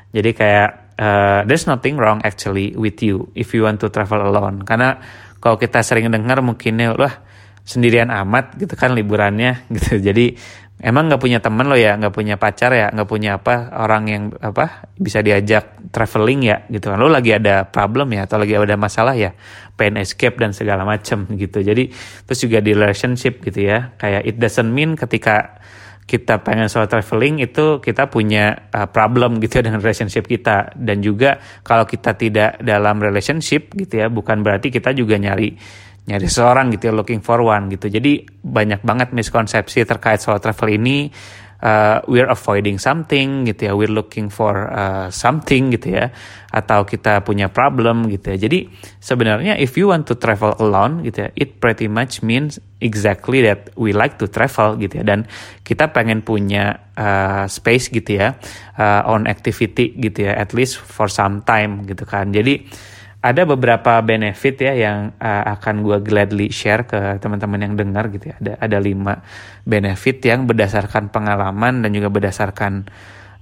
Jadi 0.09 0.33
kayak 0.33 0.69
uh, 0.97 1.39
there's 1.45 1.69
nothing 1.69 1.95
wrong 1.95 2.19
actually 2.25 2.73
with 2.73 2.99
you 3.05 3.29
if 3.37 3.53
you 3.53 3.63
want 3.63 3.77
to 3.77 3.87
travel 3.93 4.19
alone. 4.19 4.65
Karena 4.65 4.97
kalau 5.39 5.55
kita 5.55 5.85
sering 5.85 6.11
dengar 6.11 6.41
mungkinnya 6.41 6.97
wah 6.97 7.15
sendirian 7.63 8.09
amat 8.09 8.57
gitu 8.57 8.73
kan 8.73 8.97
liburannya 8.97 9.63
gitu. 9.75 10.01
Jadi 10.01 10.35
emang 10.79 11.11
nggak 11.11 11.21
punya 11.21 11.39
temen 11.43 11.67
lo 11.67 11.75
ya? 11.75 11.99
Nggak 11.99 12.13
punya 12.15 12.35
pacar 12.39 12.71
ya? 12.71 12.87
Nggak 12.91 13.09
punya 13.09 13.31
apa? 13.39 13.71
Orang 13.75 14.07
yang 14.07 14.23
apa 14.39 14.87
bisa 14.95 15.19
diajak 15.19 15.91
traveling 15.91 16.41
ya? 16.47 16.57
Gitu 16.71 16.87
kan. 16.87 16.97
Lo 16.97 17.11
lagi 17.11 17.35
ada 17.35 17.67
problem 17.67 18.15
ya? 18.15 18.25
Atau 18.25 18.39
lagi 18.39 18.55
ada 18.55 18.79
masalah 18.79 19.13
ya? 19.15 19.35
Pengen 19.75 20.01
escape 20.03 20.39
dan 20.39 20.55
segala 20.55 20.87
macem 20.87 21.27
gitu. 21.35 21.59
Jadi 21.59 21.91
terus 22.27 22.39
juga 22.39 22.63
di 22.63 22.71
relationship 22.71 23.43
gitu 23.43 23.59
ya. 23.67 23.93
Kayak 23.99 24.21
it 24.27 24.35
doesn't 24.39 24.71
mean 24.71 24.95
ketika 24.95 25.59
kita 26.09 26.41
pengen 26.41 26.65
soal 26.73 26.89
traveling 26.89 27.37
itu 27.37 27.77
kita 27.85 28.09
punya 28.09 28.73
uh, 28.73 28.89
problem 28.89 29.37
gitu 29.37 29.61
ya 29.61 29.63
dengan 29.69 29.83
relationship 29.83 30.25
kita. 30.25 30.73
Dan 30.79 31.03
juga 31.03 31.37
kalau 31.61 31.85
kita 31.85 32.15
tidak 32.15 32.57
dalam 32.63 32.97
relationship 32.97 33.75
gitu 33.75 33.99
ya 33.99 34.07
bukan 34.09 34.41
berarti 34.41 34.73
kita 34.73 34.95
juga 34.95 35.19
nyari 35.19 35.53
nyari 36.09 36.25
seorang 36.25 36.73
gitu 36.73 36.89
ya 36.89 36.93
looking 36.97 37.21
for 37.21 37.45
one 37.45 37.69
gitu. 37.69 37.85
Jadi 37.85 38.25
banyak 38.41 38.81
banget 38.81 39.13
miskonsepsi 39.13 39.85
terkait 39.85 40.17
soal 40.17 40.41
travel 40.41 40.73
ini. 40.73 41.13
Uh, 41.59 41.99
we're 42.07 42.31
avoiding 42.31 42.79
something 42.79 43.43
gitu 43.43 43.67
ya 43.67 43.75
we're 43.75 43.91
looking 43.91 44.31
for 44.31 44.71
uh, 44.71 45.11
something 45.11 45.75
gitu 45.75 45.91
ya 45.91 46.07
atau 46.55 46.87
kita 46.87 47.19
punya 47.19 47.51
problem 47.51 48.07
gitu 48.07 48.31
ya. 48.31 48.47
Jadi 48.47 48.71
sebenarnya 49.03 49.59
if 49.59 49.75
you 49.75 49.91
want 49.91 50.07
to 50.07 50.15
travel 50.15 50.55
alone 50.63 51.03
gitu 51.03 51.27
ya 51.27 51.29
it 51.35 51.59
pretty 51.59 51.91
much 51.91 52.23
means 52.23 52.63
exactly 52.79 53.43
that 53.43 53.75
we 53.75 53.91
like 53.91 54.15
to 54.15 54.31
travel 54.31 54.79
gitu 54.79 55.03
ya. 55.03 55.11
Dan 55.11 55.27
kita 55.67 55.91
pengen 55.91 56.23
punya 56.23 56.79
uh, 56.95 57.43
space 57.51 57.91
gitu 57.91 58.23
ya 58.23 58.39
uh, 58.79 59.03
on 59.11 59.27
activity 59.27 59.99
gitu 59.99 60.31
ya 60.31 60.39
at 60.39 60.55
least 60.55 60.79
for 60.79 61.11
some 61.11 61.43
time 61.43 61.83
gitu 61.83 62.07
kan. 62.07 62.31
Jadi 62.31 62.71
ada 63.19 63.43
beberapa 63.43 63.99
benefit 63.99 64.63
ya 64.63 64.73
yang 64.79 65.11
uh, 65.19 65.43
akan 65.59 65.83
gue 65.83 65.97
gladly 65.99 66.47
share 66.55 66.87
ke 66.87 67.19
teman-teman 67.19 67.59
yang 67.67 67.75
dengar 67.75 68.07
gitu 68.15 68.31
ya. 68.31 68.35
Ada 68.39 68.53
ada 68.63 68.77
lima 68.79 69.19
benefit 69.67 70.23
yang 70.23 70.47
berdasarkan 70.47 71.11
pengalaman 71.11 71.83
dan 71.83 71.91
juga 71.91 72.07
berdasarkan 72.07 72.87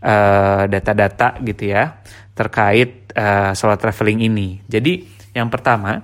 uh, 0.02 0.66
data-data 0.66 1.38
uh, 1.38 1.46
gitu 1.46 1.78
ya 1.78 2.02
terkait 2.34 3.14
uh, 3.14 3.54
solo 3.54 3.78
traveling 3.78 4.26
ini. 4.26 4.66
Jadi 4.66 5.06
yang 5.38 5.54
pertama 5.54 6.02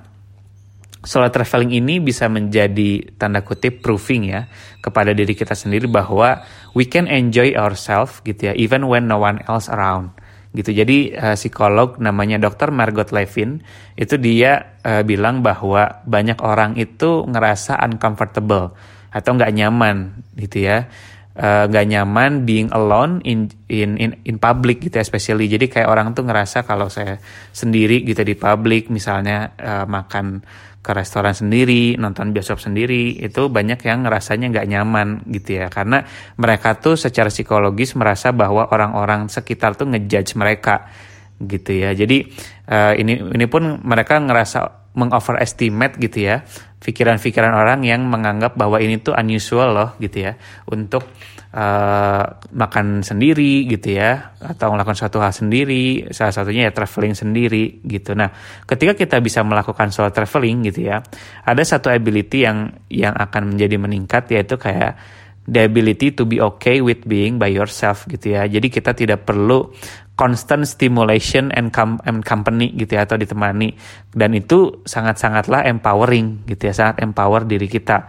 solo 1.04 1.28
traveling 1.34 1.74
ini 1.74 1.98
bisa 1.98 2.30
menjadi 2.30 3.18
tanda 3.18 3.42
kutip 3.42 3.82
proving 3.82 4.32
ya 4.38 4.48
kepada 4.80 5.12
diri 5.12 5.36
kita 5.36 5.58
sendiri 5.58 5.90
bahwa 5.90 6.46
we 6.78 6.88
can 6.88 7.12
enjoy 7.12 7.52
ourselves 7.58 8.24
gitu 8.24 8.50
ya 8.50 8.54
even 8.56 8.88
when 8.88 9.10
no 9.10 9.20
one 9.20 9.44
else 9.52 9.68
around 9.68 10.16
gitu. 10.54 10.70
Jadi 10.70 11.18
uh, 11.18 11.34
psikolog 11.34 11.98
namanya 11.98 12.38
Dr. 12.38 12.70
Margot 12.70 13.10
Levin 13.10 13.66
itu 13.98 14.16
dia 14.22 14.78
uh, 14.86 15.02
bilang 15.02 15.42
bahwa 15.42 16.06
banyak 16.06 16.40
orang 16.42 16.78
itu 16.78 17.26
ngerasa 17.26 17.82
uncomfortable 17.82 18.78
atau 19.14 19.32
nggak 19.38 19.54
nyaman 19.54 20.26
gitu 20.38 20.66
ya 20.66 20.90
uh, 21.38 21.66
nyaman 21.70 22.46
being 22.46 22.70
alone 22.74 23.22
in 23.26 23.50
in 23.70 23.98
in 23.98 24.18
in 24.26 24.36
public 24.38 24.82
gitu 24.86 25.00
ya, 25.00 25.04
especially 25.04 25.50
jadi 25.50 25.66
kayak 25.70 25.90
orang 25.90 26.14
tuh 26.14 26.26
ngerasa 26.26 26.66
kalau 26.66 26.90
saya 26.90 27.18
sendiri 27.54 28.06
gitu 28.06 28.22
di 28.22 28.38
public 28.38 28.94
misalnya 28.94 29.54
uh, 29.58 29.86
makan 29.90 30.46
ke 30.84 30.92
restoran 30.92 31.32
sendiri, 31.32 31.96
nonton 31.96 32.36
bioskop 32.36 32.60
sendiri, 32.60 33.16
itu 33.16 33.48
banyak 33.48 33.80
yang 33.88 34.04
ngerasanya 34.04 34.52
nggak 34.52 34.68
nyaman 34.68 35.24
gitu 35.32 35.64
ya. 35.64 35.72
Karena 35.72 36.04
mereka 36.36 36.76
tuh 36.76 37.00
secara 37.00 37.32
psikologis 37.32 37.96
merasa 37.96 38.36
bahwa 38.36 38.68
orang-orang 38.68 39.32
sekitar 39.32 39.80
tuh 39.80 39.88
ngejudge 39.88 40.36
mereka 40.36 40.92
gitu 41.40 41.72
ya. 41.72 41.96
Jadi 41.96 42.28
uh, 42.68 43.00
ini 43.00 43.16
ini 43.16 43.46
pun 43.48 43.80
mereka 43.80 44.20
ngerasa 44.20 44.84
mengoverestimate 44.94 45.98
gitu 45.98 46.30
ya 46.30 46.46
pikiran-pikiran 46.84 47.56
orang 47.56 47.88
yang 47.88 48.04
menganggap 48.04 48.60
bahwa 48.60 48.78
ini 48.84 49.00
tuh 49.00 49.16
unusual 49.16 49.72
loh 49.72 49.90
gitu 50.04 50.28
ya. 50.28 50.36
Untuk 50.68 51.08
uh, 51.56 52.24
makan 52.52 53.02
sendiri 53.02 53.64
gitu 53.72 53.96
ya. 53.96 54.36
Atau 54.44 54.76
melakukan 54.76 55.00
suatu 55.00 55.24
hal 55.24 55.32
sendiri 55.32 56.12
salah 56.12 56.36
satunya 56.36 56.68
ya 56.68 56.72
traveling 56.76 57.16
sendiri 57.16 57.80
gitu. 57.88 58.12
Nah 58.14 58.30
ketika 58.68 58.94
kita 58.94 59.24
bisa 59.24 59.40
melakukan 59.42 59.90
soal 59.96 60.12
traveling 60.12 60.68
gitu 60.68 60.92
ya 60.92 61.00
ada 61.48 61.64
satu 61.64 61.88
ability 61.88 62.44
yang 62.44 62.76
yang 62.92 63.16
akan 63.16 63.56
menjadi 63.56 63.76
meningkat 63.80 64.28
yaitu 64.36 64.60
kayak 64.60 65.00
the 65.48 65.68
ability 65.68 66.16
to 66.16 66.24
be 66.24 66.40
okay 66.40 66.80
with 66.80 67.04
being 67.04 67.36
by 67.36 67.52
yourself 67.52 68.08
gitu 68.08 68.36
ya. 68.36 68.48
Jadi 68.48 68.68
kita 68.72 68.96
tidak 68.96 69.28
perlu 69.28 69.72
constant 70.14 70.64
stimulation 70.70 71.50
and, 71.54 71.74
com 71.74 71.98
and 72.06 72.22
company 72.22 72.70
gitu 72.78 72.98
ya 72.98 73.06
atau 73.06 73.18
ditemani. 73.18 73.74
Dan 74.14 74.38
itu 74.38 74.86
sangat-sangatlah 74.86 75.66
empowering 75.66 76.46
gitu 76.46 76.70
ya 76.70 76.74
sangat 76.74 77.02
empower 77.02 77.46
diri 77.46 77.66
kita 77.66 78.08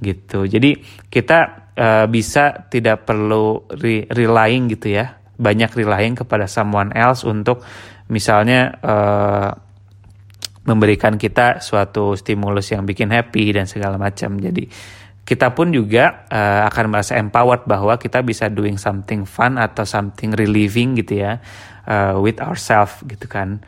gitu. 0.00 0.46
Jadi 0.46 0.78
kita 1.10 1.70
uh, 1.76 2.06
bisa 2.06 2.70
tidak 2.70 3.04
perlu 3.04 3.66
re 3.76 4.06
relying 4.08 4.70
gitu 4.72 4.94
ya 4.94 5.20
banyak 5.40 5.72
relying 5.72 6.12
kepada 6.20 6.44
someone 6.44 6.92
else 6.92 7.24
untuk 7.24 7.64
misalnya 8.12 8.76
uh, 8.84 9.50
memberikan 10.68 11.16
kita 11.16 11.64
suatu 11.64 12.12
stimulus 12.12 12.68
yang 12.76 12.84
bikin 12.84 13.08
happy 13.08 13.48
dan 13.56 13.64
segala 13.64 13.96
macam. 13.96 14.36
Jadi 14.36 14.68
kita 15.30 15.54
pun 15.54 15.70
juga 15.70 16.26
uh, 16.26 16.66
akan 16.66 16.90
merasa 16.90 17.14
empowered 17.14 17.62
bahwa 17.70 17.94
kita 18.02 18.18
bisa 18.26 18.50
doing 18.50 18.74
something 18.74 19.22
fun 19.22 19.62
atau 19.62 19.86
something 19.86 20.34
relieving 20.34 20.98
gitu 20.98 21.22
ya 21.22 21.38
uh, 21.86 22.18
with 22.18 22.42
ourselves 22.42 22.98
gitu 23.06 23.30
kan 23.30 23.62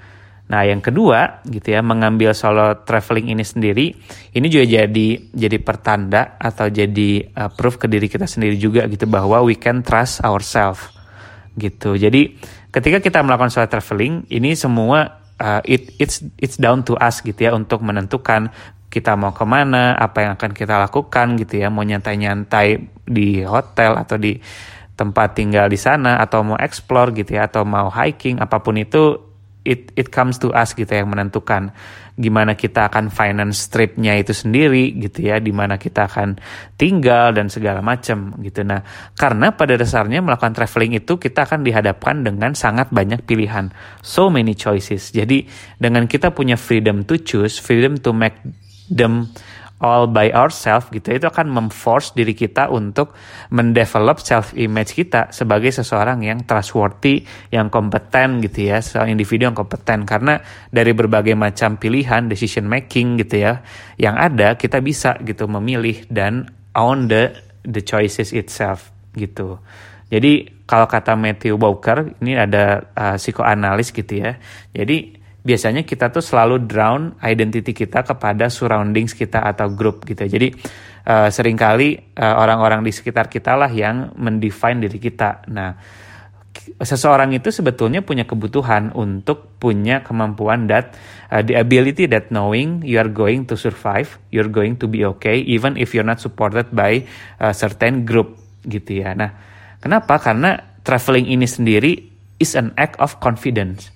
Nah, 0.53 0.69
yang 0.69 0.85
kedua 0.85 1.41
gitu 1.49 1.73
ya, 1.73 1.81
mengambil 1.81 2.37
solo 2.37 2.85
traveling 2.85 3.33
ini 3.33 3.41
sendiri, 3.41 3.97
ini 4.37 4.47
juga 4.53 4.69
jadi 4.69 5.09
jadi 5.33 5.57
pertanda 5.65 6.37
atau 6.37 6.69
jadi 6.69 7.33
uh, 7.33 7.49
proof 7.49 7.81
ke 7.81 7.89
diri 7.89 8.05
kita 8.05 8.29
sendiri 8.29 8.61
juga 8.61 8.85
gitu 8.85 9.09
bahwa 9.09 9.41
we 9.41 9.57
can 9.57 9.81
trust 9.81 10.21
ourselves 10.21 10.93
gitu. 11.57 11.97
Jadi 11.97 12.37
ketika 12.69 13.01
kita 13.01 13.25
melakukan 13.25 13.49
solo 13.49 13.65
traveling, 13.65 14.29
ini 14.29 14.53
semua 14.53 15.25
uh, 15.41 15.65
it 15.65 15.97
it's 15.97 16.21
it's 16.37 16.61
down 16.61 16.85
to 16.85 17.01
us 17.01 17.25
gitu 17.25 17.49
ya 17.49 17.57
untuk 17.57 17.81
menentukan 17.81 18.53
kita 18.93 19.17
mau 19.17 19.33
ke 19.33 19.49
mana, 19.49 19.97
apa 19.97 20.29
yang 20.29 20.33
akan 20.37 20.53
kita 20.53 20.77
lakukan 20.77 21.41
gitu 21.41 21.65
ya, 21.65 21.73
mau 21.73 21.81
nyantai-nyantai 21.81 22.93
di 23.09 23.41
hotel 23.41 23.97
atau 23.97 24.21
di 24.21 24.37
tempat 24.93 25.33
tinggal 25.33 25.73
di 25.73 25.81
sana 25.81 26.21
atau 26.21 26.45
mau 26.45 26.61
explore 26.61 27.17
gitu 27.17 27.41
ya 27.41 27.49
atau 27.49 27.65
mau 27.65 27.89
hiking 27.89 28.37
apa 28.37 28.61
pun 28.61 28.77
itu 28.77 29.17
it 29.65 29.89
it 29.97 30.13
comes 30.13 30.37
to 30.37 30.53
us 30.53 30.77
gitu 30.77 30.87
ya, 30.93 31.01
yang 31.01 31.09
menentukan 31.09 31.73
gimana 32.13 32.53
kita 32.53 32.93
akan 32.93 33.09
finance 33.09 33.73
tripnya 33.73 34.21
itu 34.21 34.37
sendiri 34.37 34.93
gitu 35.01 35.33
ya 35.33 35.41
di 35.41 35.49
mana 35.49 35.81
kita 35.81 36.05
akan 36.05 36.37
tinggal 36.77 37.33
dan 37.33 37.49
segala 37.49 37.81
macam 37.81 38.37
gitu. 38.45 38.61
Nah 38.69 38.85
karena 39.17 39.57
pada 39.57 39.81
dasarnya 39.81 40.21
melakukan 40.21 40.53
traveling 40.53 41.01
itu 41.01 41.17
kita 41.17 41.49
akan 41.49 41.65
dihadapkan 41.65 42.21
dengan 42.21 42.53
sangat 42.53 42.93
banyak 42.93 43.25
pilihan. 43.25 43.73
So 44.05 44.29
many 44.29 44.53
choices. 44.53 45.09
Jadi 45.09 45.49
dengan 45.81 46.05
kita 46.05 46.37
punya 46.37 46.61
freedom 46.61 47.09
to 47.09 47.17
choose 47.17 47.57
freedom 47.57 47.97
to 47.97 48.13
make 48.13 48.37
them 48.93 49.33
all 49.83 50.07
by 50.07 50.31
ourselves 50.31 50.87
gitu 50.95 51.11
itu 51.11 51.27
akan 51.27 51.51
memforce 51.51 52.15
diri 52.15 52.39
kita 52.39 52.71
untuk 52.71 53.13
mendevelop 53.51 54.23
self 54.23 54.55
image 54.55 54.95
kita 54.95 55.35
sebagai 55.35 55.75
seseorang 55.75 56.23
yang 56.23 56.47
trustworthy, 56.47 57.27
yang 57.51 57.67
kompeten 57.69 58.39
gitu 58.39 58.71
ya, 58.71 58.79
seorang 58.79 59.19
individu 59.19 59.51
yang 59.51 59.59
kompeten 59.59 60.07
karena 60.07 60.39
dari 60.71 60.95
berbagai 60.95 61.35
macam 61.35 61.77
pilihan 61.77 62.31
decision 62.31 62.71
making 62.71 63.19
gitu 63.19 63.43
ya 63.43 63.67
yang 63.99 64.15
ada 64.15 64.55
kita 64.55 64.79
bisa 64.79 65.19
gitu 65.27 65.51
memilih 65.51 66.07
dan 66.07 66.47
own 66.79 67.11
the 67.11 67.35
the 67.67 67.83
choices 67.83 68.31
itself 68.31 68.95
gitu. 69.19 69.59
Jadi 70.13 70.65
kalau 70.69 70.87
kata 70.87 71.19
Matthew 71.19 71.59
Walker 71.59 72.17
ini 72.23 72.39
ada 72.39 72.87
uh, 72.95 73.17
psikoanalis 73.19 73.91
gitu 73.91 74.23
ya. 74.23 74.39
Jadi 74.71 75.22
biasanya 75.43 75.83
kita 75.83 76.15
tuh 76.15 76.23
selalu 76.23 76.71
drown 76.71 77.19
identity 77.19 77.75
kita 77.75 78.07
kepada 78.07 78.47
surroundings 78.47 79.13
kita 79.13 79.43
atau 79.43 79.75
grup 79.75 80.07
gitu. 80.07 80.23
Jadi 80.23 80.55
uh, 81.07 81.29
sering 81.35 81.59
kali 81.59 81.99
uh, 82.15 82.35
orang-orang 82.39 82.87
di 82.87 82.95
sekitar 82.95 83.27
kita 83.27 83.59
lah 83.59 83.69
yang 83.69 84.15
mendefine 84.15 84.79
diri 84.79 85.03
kita. 85.03 85.43
Nah, 85.51 85.75
seseorang 86.79 87.35
itu 87.35 87.51
sebetulnya 87.51 88.07
punya 88.07 88.23
kebutuhan 88.23 88.95
untuk 88.95 89.59
punya 89.59 90.07
kemampuan 90.07 90.71
that 90.71 90.95
uh, 91.35 91.43
the 91.43 91.59
ability 91.59 92.07
that 92.07 92.31
knowing 92.31 92.79
you 92.87 93.03
are 93.03 93.11
going 93.11 93.43
to 93.43 93.59
survive, 93.59 94.23
you're 94.31 94.51
going 94.51 94.79
to 94.79 94.87
be 94.87 95.03
okay 95.03 95.43
even 95.43 95.75
if 95.75 95.91
you're 95.91 96.07
not 96.07 96.23
supported 96.23 96.71
by 96.71 97.03
a 97.43 97.51
certain 97.51 98.07
group 98.07 98.39
gitu 98.63 99.03
ya. 99.03 99.11
Nah, 99.19 99.35
kenapa? 99.83 100.23
Karena 100.23 100.79
traveling 100.87 101.27
ini 101.27 101.51
sendiri 101.51 101.99
is 102.39 102.55
an 102.55 102.71
act 102.79 102.95
of 103.03 103.19
confidence 103.19 103.91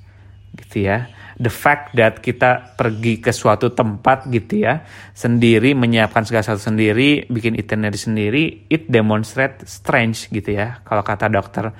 gitu 0.57 0.91
ya 0.91 1.07
the 1.37 1.53
fact 1.53 1.93
that 1.97 2.25
kita 2.25 2.77
pergi 2.77 3.21
ke 3.21 3.33
suatu 3.33 3.73
tempat 3.73 4.29
gitu 4.33 4.65
ya 4.65 4.85
sendiri 5.13 5.77
menyiapkan 5.77 6.25
segala 6.25 6.45
sesuatu 6.45 6.73
sendiri 6.73 7.29
bikin 7.29 7.57
itinerary 7.57 8.01
sendiri 8.01 8.45
it 8.73 8.89
demonstrate 8.89 9.65
strange 9.69 10.33
gitu 10.33 10.57
ya 10.57 10.81
kalau 10.85 11.05
kata 11.05 11.29
dokter 11.29 11.73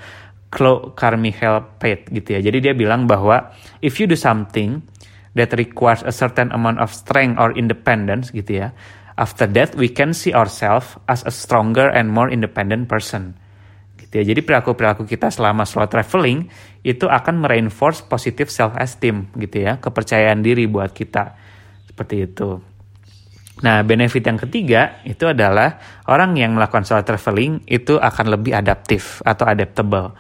Chloe 0.47 0.95
Carmichael 0.95 1.77
Pate 1.83 2.07
gitu 2.15 2.39
ya. 2.39 2.41
Jadi 2.41 2.71
dia 2.71 2.73
bilang 2.73 3.05
bahwa 3.05 3.51
if 3.83 3.99
you 3.99 4.07
do 4.07 4.15
something 4.15 4.79
that 5.37 5.53
requires 5.53 6.01
a 6.07 6.15
certain 6.15 6.49
amount 6.51 6.81
of 6.81 6.95
strength 6.95 7.37
or 7.37 7.53
independence 7.53 8.33
gitu 8.33 8.65
ya 8.65 8.69
after 9.21 9.49
that 9.49 9.77
we 9.77 9.89
can 9.89 10.17
see 10.17 10.33
ourselves 10.33 10.97
as 11.09 11.25
a 11.29 11.33
stronger 11.33 11.89
and 11.93 12.09
more 12.13 12.29
independent 12.33 12.89
person 12.89 13.37
ya. 14.17 14.23
Jadi 14.25 14.41
perilaku-perilaku 14.41 15.05
kita 15.05 15.29
selama 15.29 15.69
solo 15.69 15.87
traveling 15.87 16.49
itu 16.83 17.05
akan 17.07 17.45
mereinforce 17.45 18.03
positive 18.05 18.49
self 18.49 18.75
esteem 18.81 19.29
gitu 19.37 19.63
ya, 19.63 19.77
kepercayaan 19.77 20.41
diri 20.41 20.65
buat 20.65 20.91
kita. 20.91 21.37
Seperti 21.87 22.17
itu. 22.25 22.59
Nah, 23.57 23.81
benefit 23.85 24.21
yang 24.21 24.37
ketiga 24.37 25.01
itu 25.09 25.25
adalah 25.25 25.81
orang 26.09 26.37
yang 26.37 26.53
melakukan 26.53 26.85
solo 26.85 27.01
traveling 27.05 27.65
itu 27.65 27.97
akan 27.97 28.37
lebih 28.37 28.53
adaptif 28.53 29.25
atau 29.25 29.49
adaptable 29.49 30.13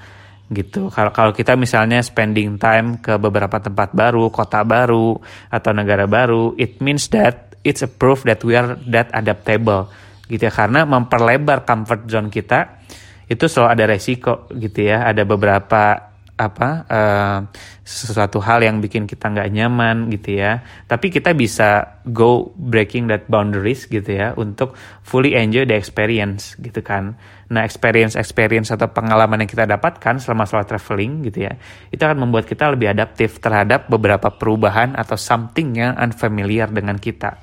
gitu. 0.48 0.88
Kalau 0.94 1.10
kalau 1.10 1.32
kita 1.34 1.58
misalnya 1.58 2.00
spending 2.00 2.56
time 2.56 3.02
ke 3.02 3.18
beberapa 3.20 3.60
tempat 3.60 3.92
baru, 3.92 4.32
kota 4.32 4.62
baru 4.64 5.18
atau 5.50 5.70
negara 5.76 6.08
baru, 6.08 6.56
it 6.56 6.80
means 6.80 7.12
that 7.12 7.46
it's 7.66 7.82
a 7.82 7.90
proof 7.90 8.22
that 8.22 8.40
we 8.46 8.54
are 8.54 8.78
that 8.86 9.10
adaptable 9.10 9.90
gitu 10.30 10.46
ya 10.46 10.52
karena 10.54 10.82
memperlebar 10.86 11.62
comfort 11.66 12.06
zone 12.10 12.30
kita 12.30 12.82
itu 13.26 13.44
selalu 13.50 13.68
ada 13.74 13.84
resiko 13.90 14.46
gitu 14.54 14.86
ya. 14.86 15.06
Ada 15.06 15.26
beberapa 15.26 16.14
apa 16.36 16.84
uh, 16.84 17.38
sesuatu 17.80 18.44
hal 18.44 18.60
yang 18.60 18.84
bikin 18.84 19.08
kita 19.08 19.32
nggak 19.32 19.48
nyaman 19.56 20.12
gitu 20.12 20.36
ya. 20.36 20.60
Tapi 20.84 21.08
kita 21.08 21.32
bisa 21.32 21.96
go 22.04 22.52
breaking 22.52 23.08
that 23.08 23.24
boundaries 23.32 23.88
gitu 23.88 24.04
ya 24.04 24.36
untuk 24.36 24.76
fully 25.00 25.32
enjoy 25.32 25.64
the 25.64 25.72
experience 25.72 26.52
gitu 26.60 26.84
kan. 26.84 27.16
Nah 27.48 27.64
experience 27.64 28.20
experience 28.20 28.68
atau 28.68 28.92
pengalaman 28.92 29.42
yang 29.42 29.50
kita 29.50 29.64
dapatkan 29.64 30.20
selama 30.20 30.44
selama 30.44 30.68
traveling 30.68 31.24
gitu 31.24 31.48
ya 31.48 31.56
itu 31.88 32.02
akan 32.04 32.28
membuat 32.28 32.44
kita 32.44 32.68
lebih 32.68 32.92
adaptif 32.92 33.40
terhadap 33.40 33.88
beberapa 33.88 34.28
perubahan 34.28 34.92
atau 34.92 35.16
something 35.16 35.72
yang 35.72 35.96
unfamiliar 35.96 36.68
dengan 36.68 37.00
kita. 37.00 37.40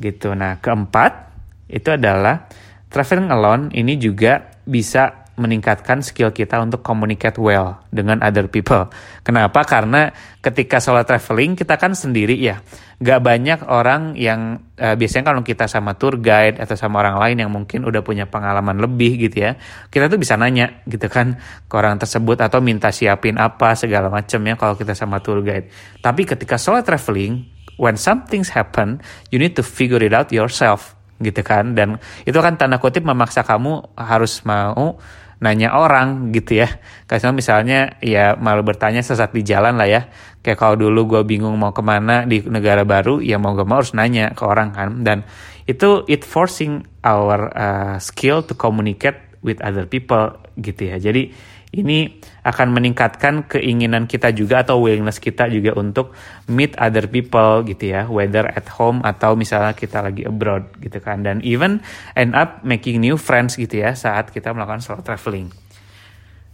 Gitu. 0.00 0.32
Nah 0.32 0.56
keempat 0.56 1.36
itu 1.68 1.92
adalah 1.92 2.48
traveling 2.88 3.28
alone. 3.28 3.68
Ini 3.76 3.92
juga 4.00 4.53
bisa 4.64 5.24
meningkatkan 5.34 5.98
skill 5.98 6.30
kita 6.30 6.62
untuk 6.62 6.86
communicate 6.86 7.42
well 7.42 7.82
dengan 7.90 8.22
other 8.22 8.46
people. 8.46 8.86
Kenapa? 9.26 9.66
Karena 9.66 10.14
ketika 10.38 10.78
solo 10.78 11.02
traveling 11.02 11.58
kita 11.58 11.74
kan 11.74 11.98
sendiri 11.98 12.38
ya. 12.38 12.62
Gak 13.02 13.20
banyak 13.26 13.66
orang 13.66 14.14
yang 14.14 14.62
uh, 14.78 14.94
biasanya 14.94 15.34
kalau 15.34 15.42
kita 15.42 15.66
sama 15.66 15.98
tour 15.98 16.22
guide 16.22 16.62
atau 16.62 16.78
sama 16.78 17.02
orang 17.02 17.18
lain 17.18 17.36
yang 17.42 17.50
mungkin 17.50 17.82
udah 17.82 18.06
punya 18.06 18.30
pengalaman 18.30 18.78
lebih 18.78 19.18
gitu 19.26 19.50
ya. 19.50 19.58
Kita 19.90 20.06
tuh 20.06 20.22
bisa 20.22 20.38
nanya 20.38 20.86
gitu 20.86 21.10
kan 21.10 21.34
ke 21.66 21.74
orang 21.74 21.98
tersebut 21.98 22.38
atau 22.38 22.62
minta 22.62 22.94
siapin 22.94 23.34
apa 23.34 23.74
segala 23.74 24.06
macam 24.14 24.38
ya 24.46 24.54
kalau 24.54 24.78
kita 24.78 24.94
sama 24.94 25.18
tour 25.18 25.42
guide. 25.42 25.66
Tapi 25.98 26.22
ketika 26.22 26.54
solo 26.54 26.78
traveling, 26.86 27.42
when 27.74 27.98
something's 27.98 28.54
happen, 28.54 29.02
you 29.34 29.42
need 29.42 29.58
to 29.58 29.66
figure 29.66 29.98
it 29.98 30.14
out 30.14 30.30
yourself 30.30 30.94
gitu 31.20 31.40
kan. 31.46 31.76
Dan 31.76 31.98
itu 32.26 32.38
kan 32.38 32.58
tanda 32.58 32.78
kutip 32.82 33.06
memaksa 33.06 33.46
kamu 33.46 33.94
harus 33.98 34.42
mau 34.46 34.98
nanya 35.42 35.76
orang 35.76 36.32
gitu 36.32 36.64
ya. 36.64 36.68
Karena 37.04 37.34
misalnya 37.34 38.00
ya 38.00 38.38
malu 38.38 38.64
bertanya 38.64 39.04
sesat 39.04 39.30
di 39.34 39.44
jalan 39.44 39.76
lah 39.76 39.88
ya. 39.88 40.02
Kayak 40.44 40.58
kalau 40.60 40.76
dulu 40.76 41.18
gue 41.18 41.22
bingung 41.24 41.56
mau 41.56 41.72
ke 41.72 41.80
mana 41.84 42.24
di 42.28 42.40
negara 42.44 42.84
baru 42.84 43.20
ya 43.20 43.40
mau 43.40 43.56
gak 43.56 43.68
mau 43.68 43.80
harus 43.80 43.92
nanya 43.92 44.32
ke 44.32 44.42
orang 44.44 44.72
kan. 44.72 45.04
Dan 45.04 45.24
itu 45.64 46.04
it 46.08 46.24
forcing 46.24 46.84
our 47.04 47.48
uh, 47.52 47.96
skill 48.00 48.44
to 48.44 48.52
communicate 48.52 49.20
with 49.44 49.60
other 49.60 49.84
people 49.84 50.36
gitu 50.56 50.92
ya. 50.92 50.96
Jadi 51.00 51.32
ini 51.74 52.22
akan 52.46 52.70
meningkatkan 52.70 53.50
keinginan 53.50 54.06
kita 54.06 54.30
juga 54.30 54.62
atau 54.62 54.78
willingness 54.78 55.18
kita 55.18 55.50
juga 55.50 55.74
untuk 55.74 56.14
meet 56.46 56.78
other 56.78 57.10
people 57.10 57.66
gitu 57.66 57.90
ya, 57.90 58.06
whether 58.06 58.46
at 58.46 58.70
home 58.70 59.02
atau 59.02 59.34
misalnya 59.34 59.74
kita 59.74 60.00
lagi 60.00 60.22
abroad 60.22 60.70
gitu 60.78 61.02
kan. 61.02 61.26
Dan 61.26 61.42
even 61.42 61.82
end 62.14 62.38
up 62.38 62.62
making 62.62 63.02
new 63.02 63.18
friends 63.18 63.58
gitu 63.58 63.82
ya 63.82 63.98
saat 63.98 64.30
kita 64.30 64.54
melakukan 64.54 64.80
solo 64.80 65.02
traveling. 65.02 65.50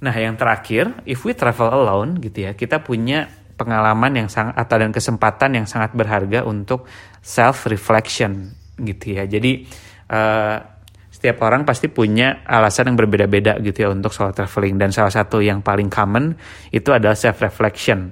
Nah, 0.01 0.15
yang 0.17 0.41
terakhir, 0.41 1.05
if 1.05 1.29
we 1.29 1.37
travel 1.37 1.69
alone 1.69 2.17
gitu 2.25 2.49
ya, 2.49 2.57
kita 2.57 2.81
punya 2.81 3.29
pengalaman 3.61 4.25
yang 4.25 4.29
sangat 4.33 4.57
atau 4.57 4.81
dan 4.81 4.89
kesempatan 4.89 5.61
yang 5.61 5.67
sangat 5.69 5.93
berharga 5.93 6.49
untuk 6.49 6.89
self 7.21 7.69
reflection 7.69 8.57
gitu 8.81 9.21
ya. 9.21 9.29
Jadi 9.29 9.69
uh, 10.09 10.80
setiap 11.21 11.45
orang 11.45 11.69
pasti 11.69 11.93
punya 11.93 12.41
alasan 12.49 12.89
yang 12.89 12.97
berbeda-beda 12.97 13.61
gitu 13.61 13.85
ya 13.85 13.93
untuk 13.93 14.09
solo 14.09 14.33
traveling. 14.33 14.81
Dan 14.81 14.89
salah 14.89 15.13
satu 15.13 15.45
yang 15.45 15.61
paling 15.61 15.93
common 15.93 16.33
itu 16.73 16.97
adalah 16.97 17.13
self 17.13 17.45
reflection 17.45 18.09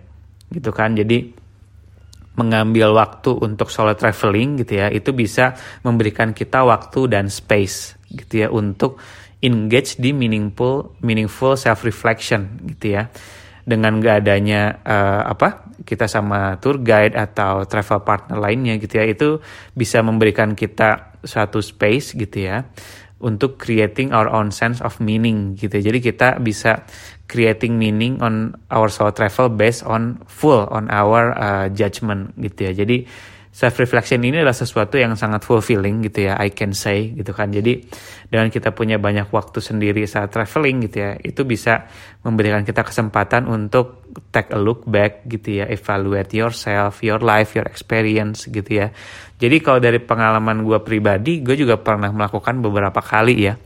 gitu 0.52 0.68
kan. 0.76 0.92
Jadi 0.92 1.32
mengambil 2.36 2.92
waktu 2.92 3.32
untuk 3.40 3.72
solo 3.72 3.96
traveling 3.96 4.60
gitu 4.60 4.76
ya 4.76 4.92
itu 4.92 5.16
bisa 5.16 5.56
memberikan 5.88 6.36
kita 6.36 6.68
waktu 6.68 7.08
dan 7.08 7.32
space 7.32 7.96
gitu 8.12 8.44
ya 8.44 8.48
untuk 8.52 9.00
engage 9.40 9.96
di 9.96 10.12
meaningful 10.12 10.92
meaningful 11.00 11.56
self 11.56 11.88
reflection 11.88 12.60
gitu 12.76 12.92
ya. 12.92 13.08
Dengan 13.64 14.04
gak 14.04 14.28
adanya 14.28 14.84
uh, 14.84 15.32
apa 15.32 15.64
kita 15.80 16.04
sama 16.04 16.60
tour 16.60 16.84
guide 16.84 17.16
atau 17.16 17.64
travel 17.64 18.04
partner 18.04 18.36
lainnya 18.36 18.76
gitu 18.76 19.00
ya 19.00 19.08
itu 19.08 19.40
bisa 19.72 20.04
memberikan 20.04 20.52
kita 20.52 21.07
suatu 21.24 21.62
space 21.62 22.14
gitu 22.14 22.48
ya 22.48 22.66
untuk 23.18 23.58
creating 23.58 24.14
our 24.14 24.30
own 24.30 24.54
sense 24.54 24.78
of 24.78 25.02
meaning 25.02 25.58
gitu. 25.58 25.74
Jadi 25.74 25.98
kita 25.98 26.38
bisa 26.38 26.86
creating 27.26 27.74
meaning 27.74 28.22
on 28.22 28.54
our 28.70 28.86
solo 28.86 29.10
travel 29.10 29.50
based 29.50 29.82
on 29.82 30.22
full 30.30 30.70
on 30.70 30.86
our 30.88 31.34
uh, 31.34 31.66
judgment 31.74 32.30
gitu 32.38 32.70
ya. 32.70 32.72
Jadi 32.86 33.10
self 33.58 33.74
reflection 33.82 34.22
ini 34.22 34.38
adalah 34.38 34.54
sesuatu 34.54 35.02
yang 35.02 35.18
sangat 35.18 35.42
fulfilling 35.42 36.06
gitu 36.06 36.30
ya 36.30 36.38
I 36.38 36.54
can 36.54 36.70
say 36.70 37.10
gitu 37.10 37.34
kan. 37.34 37.50
Jadi 37.50 37.90
dengan 38.30 38.54
kita 38.54 38.70
punya 38.70 39.02
banyak 39.02 39.34
waktu 39.34 39.58
sendiri 39.58 40.06
saat 40.06 40.30
traveling 40.30 40.86
gitu 40.86 41.02
ya 41.02 41.18
itu 41.18 41.42
bisa 41.42 41.90
memberikan 42.22 42.62
kita 42.62 42.86
kesempatan 42.86 43.50
untuk 43.50 44.06
take 44.30 44.54
a 44.54 44.60
look 44.62 44.86
back 44.86 45.26
gitu 45.26 45.58
ya 45.58 45.66
evaluate 45.66 46.38
yourself 46.38 47.02
your 47.02 47.18
life 47.18 47.58
your 47.58 47.66
experience 47.66 48.46
gitu 48.46 48.86
ya. 48.86 48.94
Jadi 49.42 49.58
kalau 49.58 49.82
dari 49.82 49.98
pengalaman 49.98 50.62
gue 50.62 50.78
pribadi 50.78 51.42
gue 51.42 51.58
juga 51.58 51.82
pernah 51.82 52.14
melakukan 52.14 52.62
beberapa 52.62 53.02
kali 53.02 53.42
ya 53.42 53.58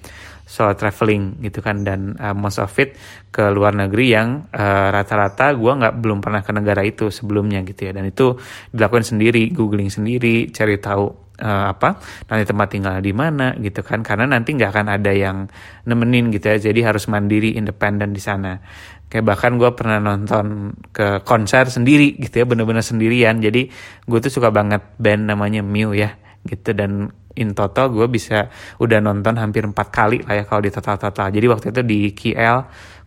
soal 0.52 0.76
traveling 0.76 1.40
gitu 1.40 1.64
kan 1.64 1.80
dan 1.80 2.12
uh, 2.20 2.36
most 2.36 2.60
of 2.60 2.68
it 2.76 2.92
ke 3.32 3.48
luar 3.48 3.72
negeri 3.72 4.12
yang 4.12 4.44
uh, 4.52 4.92
rata-rata 4.92 5.56
gue 5.56 5.72
nggak 5.72 5.96
belum 5.96 6.20
pernah 6.20 6.44
ke 6.44 6.52
negara 6.52 6.84
itu 6.84 7.08
sebelumnya 7.08 7.64
gitu 7.64 7.88
ya. 7.88 7.96
Dan 7.96 8.12
itu 8.12 8.36
dilakukan 8.68 9.00
sendiri 9.00 9.48
googling 9.56 9.88
sendiri 9.88 10.52
cari 10.52 10.76
tahu 10.76 11.08
uh, 11.40 11.72
apa 11.72 11.96
nanti 12.28 12.44
tempat 12.44 12.68
tinggal 12.68 13.00
di 13.00 13.16
mana 13.16 13.56
gitu 13.56 13.80
kan. 13.80 14.04
Karena 14.04 14.28
nanti 14.28 14.52
nggak 14.52 14.70
akan 14.76 14.86
ada 14.92 15.12
yang 15.16 15.48
nemenin 15.88 16.28
gitu 16.28 16.52
ya 16.52 16.60
jadi 16.60 16.92
harus 16.92 17.08
mandiri 17.08 17.56
independen 17.56 18.12
di 18.12 18.20
sana. 18.20 18.60
Kayak 19.08 19.32
bahkan 19.32 19.56
gue 19.56 19.72
pernah 19.72 20.04
nonton 20.04 20.76
ke 20.92 21.24
konser 21.24 21.72
sendiri 21.72 22.20
gitu 22.20 22.44
ya 22.44 22.44
bener-bener 22.44 22.84
sendirian. 22.84 23.40
Jadi 23.40 23.72
gue 24.04 24.18
tuh 24.20 24.28
suka 24.28 24.52
banget 24.52 24.84
band 25.00 25.32
namanya 25.32 25.64
Mew 25.64 25.96
ya 25.96 26.12
gitu 26.42 26.74
dan 26.74 27.14
in 27.36 27.56
total 27.56 27.92
gue 27.92 28.06
bisa 28.08 28.48
udah 28.80 28.98
nonton 29.00 29.40
hampir 29.40 29.64
empat 29.64 29.88
kali 29.88 30.20
lah 30.24 30.42
ya 30.42 30.44
kalau 30.44 30.62
di 30.64 30.70
total-total. 30.72 31.32
Jadi 31.32 31.46
waktu 31.48 31.66
itu 31.72 31.80
di 31.84 32.00
KL 32.12 32.58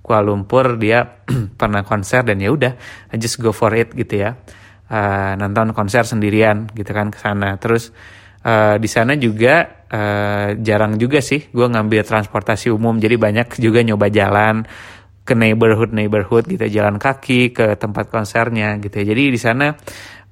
Kuala 0.06 0.22
Lumpur 0.22 0.78
dia 0.78 1.02
pernah 1.60 1.82
konser 1.82 2.22
dan 2.22 2.38
ya 2.38 2.54
udah 2.54 2.74
just 3.18 3.42
go 3.42 3.50
for 3.50 3.74
it 3.74 3.94
gitu 3.98 4.22
ya. 4.22 4.38
Uh, 4.86 5.34
nonton 5.42 5.74
konser 5.74 6.06
sendirian 6.06 6.70
gitu 6.78 6.94
kan 6.94 7.10
ke 7.10 7.18
sana. 7.18 7.58
Terus 7.58 7.90
uh, 8.46 8.78
di 8.78 8.86
sana 8.86 9.18
juga 9.18 9.86
uh, 9.90 10.54
jarang 10.62 11.02
juga 11.02 11.26
sih 11.26 11.50
gue 11.50 11.66
ngambil 11.66 12.06
transportasi 12.06 12.70
umum. 12.70 13.02
Jadi 13.02 13.18
banyak 13.18 13.58
juga 13.58 13.82
nyoba 13.82 14.14
jalan 14.14 14.62
ke 15.26 15.34
neighborhood 15.34 15.90
neighborhood 15.90 16.46
gitu 16.46 16.70
jalan 16.70 17.02
kaki 17.02 17.50
ke 17.50 17.74
tempat 17.82 18.14
konsernya 18.14 18.78
gitu 18.78 19.02
ya. 19.02 19.06
Jadi 19.10 19.24
di 19.34 19.40
sana 19.42 19.74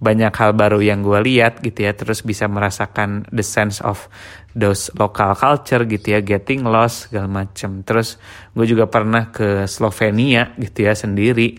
banyak 0.03 0.35
hal 0.35 0.51
baru 0.51 0.83
yang 0.83 0.99
gue 0.99 1.15
lihat 1.23 1.63
gitu 1.63 1.87
ya. 1.87 1.95
Terus 1.95 2.19
bisa 2.27 2.51
merasakan 2.51 3.23
the 3.31 3.41
sense 3.41 3.79
of 3.79 4.11
those 4.51 4.91
local 4.99 5.31
culture 5.33 5.87
gitu 5.87 6.13
ya. 6.13 6.19
Getting 6.19 6.67
lost 6.67 7.07
segala 7.07 7.31
macem. 7.31 7.87
Terus 7.87 8.19
gue 8.51 8.67
juga 8.67 8.91
pernah 8.91 9.31
ke 9.31 9.63
Slovenia 9.71 10.51
gitu 10.59 10.83
ya 10.83 10.91
sendiri. 10.91 11.55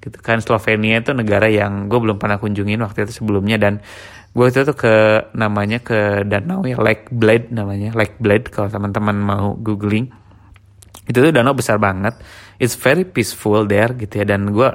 Gitu 0.00 0.16
kan 0.24 0.40
Slovenia 0.40 1.04
itu 1.04 1.12
negara 1.12 1.46
yang 1.52 1.92
gue 1.92 2.00
belum 2.00 2.16
pernah 2.16 2.40
kunjungin 2.40 2.80
waktu 2.80 3.04
itu 3.04 3.20
sebelumnya. 3.20 3.60
Dan 3.60 3.84
gue 4.32 4.46
itu 4.48 4.64
tuh 4.64 4.72
ke 4.72 4.94
namanya 5.36 5.84
ke 5.84 6.24
danau 6.24 6.64
ya 6.64 6.80
Lake 6.80 7.12
Blade 7.12 7.52
namanya. 7.52 7.92
Lake 7.92 8.16
Blade 8.16 8.48
kalau 8.48 8.72
teman-teman 8.72 9.20
mau 9.20 9.52
googling. 9.60 10.08
Itu 11.04 11.20
tuh 11.20 11.30
danau 11.30 11.52
besar 11.52 11.76
banget. 11.76 12.16
It's 12.56 12.78
very 12.78 13.04
peaceful 13.04 13.68
there 13.68 13.92
gitu 13.92 14.24
ya. 14.24 14.32
Dan 14.32 14.56
gue 14.56 14.70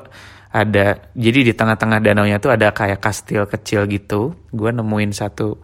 ada 0.58 1.14
jadi 1.14 1.46
di 1.46 1.54
tengah-tengah 1.54 2.02
danau 2.02 2.26
nya 2.26 2.42
tuh 2.42 2.50
ada 2.50 2.74
kayak 2.74 2.98
kastil 2.98 3.46
kecil 3.46 3.86
gitu. 3.86 4.34
Gue 4.50 4.74
nemuin 4.74 5.14
satu 5.14 5.62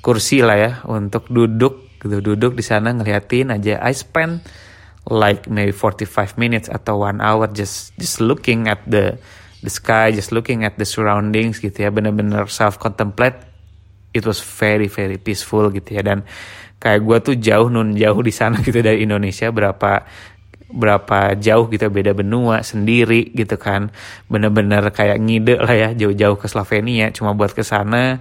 kursi 0.00 0.40
lah 0.40 0.56
ya 0.56 0.72
untuk 0.88 1.28
duduk 1.28 2.00
gitu. 2.00 2.24
Duduk 2.24 2.56
di 2.56 2.64
sana 2.64 2.96
ngeliatin 2.96 3.52
aja. 3.52 3.84
I 3.84 3.92
spend 3.92 4.40
like 5.04 5.44
maybe 5.52 5.76
45 5.76 6.40
minutes 6.40 6.72
atau 6.72 7.04
one 7.04 7.20
hour 7.20 7.52
just 7.52 7.92
just 8.00 8.24
looking 8.24 8.64
at 8.72 8.80
the 8.88 9.20
the 9.60 9.68
sky 9.68 10.08
just 10.08 10.32
looking 10.32 10.64
at 10.64 10.80
the 10.80 10.88
surroundings 10.88 11.60
gitu 11.60 11.84
ya. 11.84 11.92
Bener-bener 11.92 12.48
self 12.48 12.80
contemplate 12.80 13.36
it 14.16 14.24
was 14.24 14.40
very 14.40 14.88
very 14.88 15.20
peaceful 15.20 15.68
gitu 15.68 16.00
ya. 16.00 16.02
Dan 16.06 16.24
kayak 16.80 17.00
gue 17.04 17.18
tuh 17.20 17.36
jauh 17.36 17.68
nun 17.68 17.92
jauh 17.92 18.20
di 18.24 18.32
sana 18.32 18.56
gitu 18.66 18.80
dari 18.80 19.04
Indonesia. 19.04 19.52
Berapa 19.52 20.08
berapa 20.70 21.36
jauh 21.36 21.68
gitu 21.68 21.86
beda 21.92 22.16
benua 22.16 22.64
sendiri 22.64 23.30
gitu 23.32 23.56
kan. 23.60 23.92
Bener-bener 24.28 24.84
kayak 24.90 25.20
ngide 25.20 25.60
lah 25.60 25.74
ya 25.74 25.88
jauh-jauh 25.92 26.36
ke 26.40 26.46
Slovenia 26.48 27.12
cuma 27.12 27.36
buat 27.36 27.52
ke 27.52 27.62
sana 27.66 28.20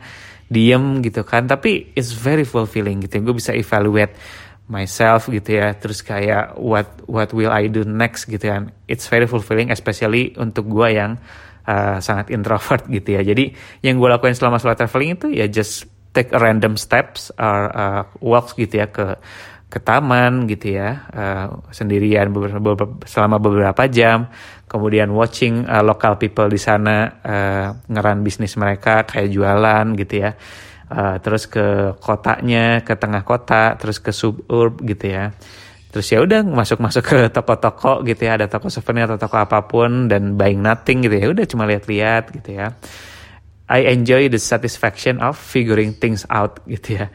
diem 0.51 1.01
gitu 1.01 1.23
kan. 1.23 1.47
Tapi 1.47 1.95
it's 1.95 2.11
very 2.11 2.43
fulfilling 2.43 3.03
gitu 3.03 3.23
gue 3.23 3.35
bisa 3.35 3.55
evaluate 3.55 4.15
myself 4.67 5.27
gitu 5.31 5.59
ya. 5.59 5.73
Terus 5.75 6.03
kayak 6.03 6.59
what 6.59 6.87
what 7.07 7.31
will 7.31 7.51
I 7.51 7.71
do 7.71 7.87
next 7.87 8.27
gitu 8.27 8.51
kan. 8.51 8.71
It's 8.87 9.07
very 9.07 9.25
fulfilling 9.25 9.71
especially 9.71 10.35
untuk 10.35 10.67
gue 10.69 10.89
yang 10.93 11.17
uh, 11.67 11.97
sangat 11.99 12.31
introvert 12.31 12.87
gitu 12.87 13.19
ya. 13.19 13.21
Jadi 13.23 13.51
yang 13.83 13.99
gue 13.99 14.09
lakuin 14.11 14.35
selama 14.35 14.59
selama 14.59 14.79
traveling 14.79 15.11
itu 15.15 15.27
ya 15.31 15.47
just 15.47 15.87
take 16.13 16.29
a 16.29 16.39
random 16.39 16.77
steps 16.77 17.33
or 17.41 17.73
uh, 17.73 18.05
walks 18.21 18.53
gitu 18.53 18.85
ya 18.85 18.87
ke 18.87 19.17
ke 19.73 19.81
taman 19.81 20.45
gitu 20.45 20.77
ya 20.77 21.09
uh, 21.09 21.65
sendirian 21.73 22.29
beberapa, 22.29 23.01
selama 23.09 23.41
beberapa 23.41 23.89
jam. 23.89 24.29
Kemudian 24.69 25.09
watching 25.09 25.65
uh, 25.65 25.81
local 25.81 26.21
people 26.21 26.45
di 26.45 26.61
sana 26.61 27.09
uh, 27.25 27.67
ngeran 27.89 28.21
bisnis 28.21 28.53
mereka 28.53 29.09
kayak 29.09 29.33
jualan 29.33 29.97
gitu 29.97 30.29
ya. 30.29 30.37
Uh, 30.93 31.17
terus 31.25 31.49
ke 31.49 31.97
kotanya 31.97 32.85
ke 32.85 32.93
tengah 32.93 33.25
kota 33.25 33.73
terus 33.81 33.97
ke 33.97 34.13
suburb 34.13 34.77
gitu 34.85 35.09
ya. 35.09 35.33
Terus 35.89 36.05
ya 36.09 36.21
udah 36.21 36.41
masuk 36.45 36.77
masuk 36.81 37.05
ke 37.05 37.19
toko-toko 37.33 38.05
gitu 38.05 38.29
ya 38.29 38.37
ada 38.37 38.45
toko 38.49 38.69
souvenir 38.69 39.09
atau 39.09 39.17
toko 39.17 39.41
apa 39.41 39.65
pun 39.65 40.05
dan 40.09 40.37
buying 40.37 40.61
nothing 40.61 41.01
gitu 41.05 41.17
ya. 41.17 41.25
Udah 41.33 41.45
cuma 41.49 41.65
lihat-lihat 41.65 42.33
gitu 42.33 42.61
ya. 42.61 42.77
I 43.69 43.89
enjoy 43.89 44.29
the 44.29 44.41
satisfaction 44.41 45.17
of 45.17 45.37
figuring 45.37 45.97
things 45.97 46.29
out 46.29 46.61
gitu 46.65 47.01
ya. 47.01 47.13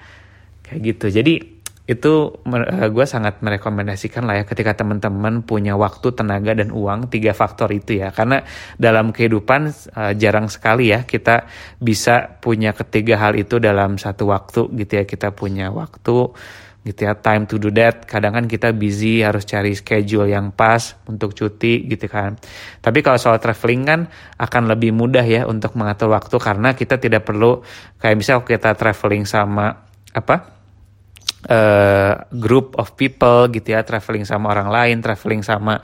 Kayak 0.63 0.81
gitu. 0.95 1.07
Jadi 1.11 1.58
itu 1.89 2.29
uh, 2.45 2.89
gue 2.93 3.07
sangat 3.09 3.41
merekomendasikan 3.41 4.29
lah 4.29 4.37
ya 4.37 4.45
ketika 4.45 4.77
teman-teman 4.77 5.41
punya 5.41 5.73
waktu, 5.73 6.13
tenaga 6.13 6.53
dan 6.53 6.69
uang 6.69 7.09
tiga 7.09 7.33
faktor 7.33 7.73
itu 7.73 8.05
ya. 8.05 8.13
Karena 8.13 8.45
dalam 8.77 9.09
kehidupan 9.09 9.73
uh, 9.97 10.13
jarang 10.13 10.53
sekali 10.53 10.93
ya 10.93 11.09
kita 11.09 11.49
bisa 11.81 12.37
punya 12.45 12.77
ketiga 12.77 13.17
hal 13.17 13.41
itu 13.41 13.57
dalam 13.57 13.97
satu 13.97 14.29
waktu 14.29 14.69
gitu 14.85 15.01
ya. 15.01 15.05
Kita 15.09 15.33
punya 15.33 15.73
waktu 15.73 16.37
gitu 16.85 17.01
ya 17.09 17.17
time 17.17 17.49
to 17.49 17.57
do 17.57 17.73
that. 17.73 18.05
Kadang 18.05 18.37
kan 18.37 18.45
kita 18.45 18.77
busy 18.77 19.25
harus 19.25 19.49
cari 19.49 19.73
schedule 19.73 20.29
yang 20.29 20.53
pas 20.53 20.93
untuk 21.09 21.33
cuti 21.33 21.89
gitu 21.89 22.05
kan. 22.05 22.37
Tapi 22.85 23.01
kalau 23.01 23.17
soal 23.17 23.41
traveling 23.41 23.83
kan 23.89 24.01
akan 24.37 24.69
lebih 24.69 24.93
mudah 24.93 25.25
ya 25.25 25.49
untuk 25.49 25.73
mengatur 25.73 26.13
waktu 26.13 26.37
karena 26.37 26.77
kita 26.77 27.01
tidak 27.01 27.25
perlu 27.25 27.65
kayak 27.97 28.17
misal 28.21 28.45
kita 28.45 28.77
traveling 28.77 29.25
sama 29.25 29.89
apa 30.13 30.58
uh, 31.47 32.27
group 32.35 32.75
of 32.75 32.99
people 32.99 33.47
gitu 33.55 33.79
ya 33.79 33.87
traveling 33.87 34.27
sama 34.27 34.51
orang 34.51 34.69
lain 34.75 34.97
traveling 34.99 35.47
sama 35.47 35.79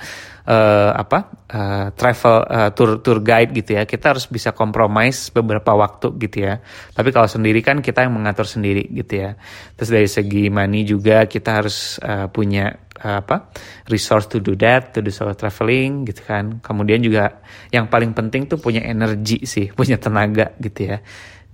uh, 0.49 0.93
apa 0.95 1.19
uh, 1.51 1.87
travel 1.97 2.37
uh, 2.45 2.71
tour 2.77 3.01
tour 3.01 3.19
guide 3.25 3.53
gitu 3.57 3.77
ya. 3.79 3.83
Kita 3.89 4.17
harus 4.17 4.29
bisa 4.29 4.53
compromise 4.53 5.33
beberapa 5.33 5.73
waktu 5.75 6.15
gitu 6.21 6.45
ya. 6.45 6.61
Tapi 6.93 7.09
kalau 7.11 7.29
sendiri 7.29 7.61
kan 7.65 7.81
kita 7.81 8.05
yang 8.05 8.15
mengatur 8.15 8.49
sendiri 8.49 8.85
gitu 8.93 9.25
ya. 9.25 9.31
Terus 9.77 9.91
dari 9.91 10.09
segi 10.09 10.45
money 10.53 10.85
juga 10.85 11.25
kita 11.27 11.51
harus 11.63 11.99
uh, 12.01 12.29
punya 12.29 12.84
apa 12.95 13.51
resource 13.91 14.31
to 14.31 14.39
do 14.39 14.55
that 14.55 14.95
to 14.95 15.03
do 15.03 15.11
solo 15.11 15.35
traveling 15.35 16.07
gitu 16.07 16.23
kan. 16.23 16.63
Kemudian 16.63 17.03
juga 17.03 17.43
yang 17.75 17.91
paling 17.91 18.15
penting 18.15 18.47
tuh 18.47 18.63
punya 18.63 18.87
energi 18.87 19.43
sih 19.45 19.71
punya 19.79 19.99
tenaga 19.99 20.55
gitu 20.63 20.95
ya. 20.95 20.99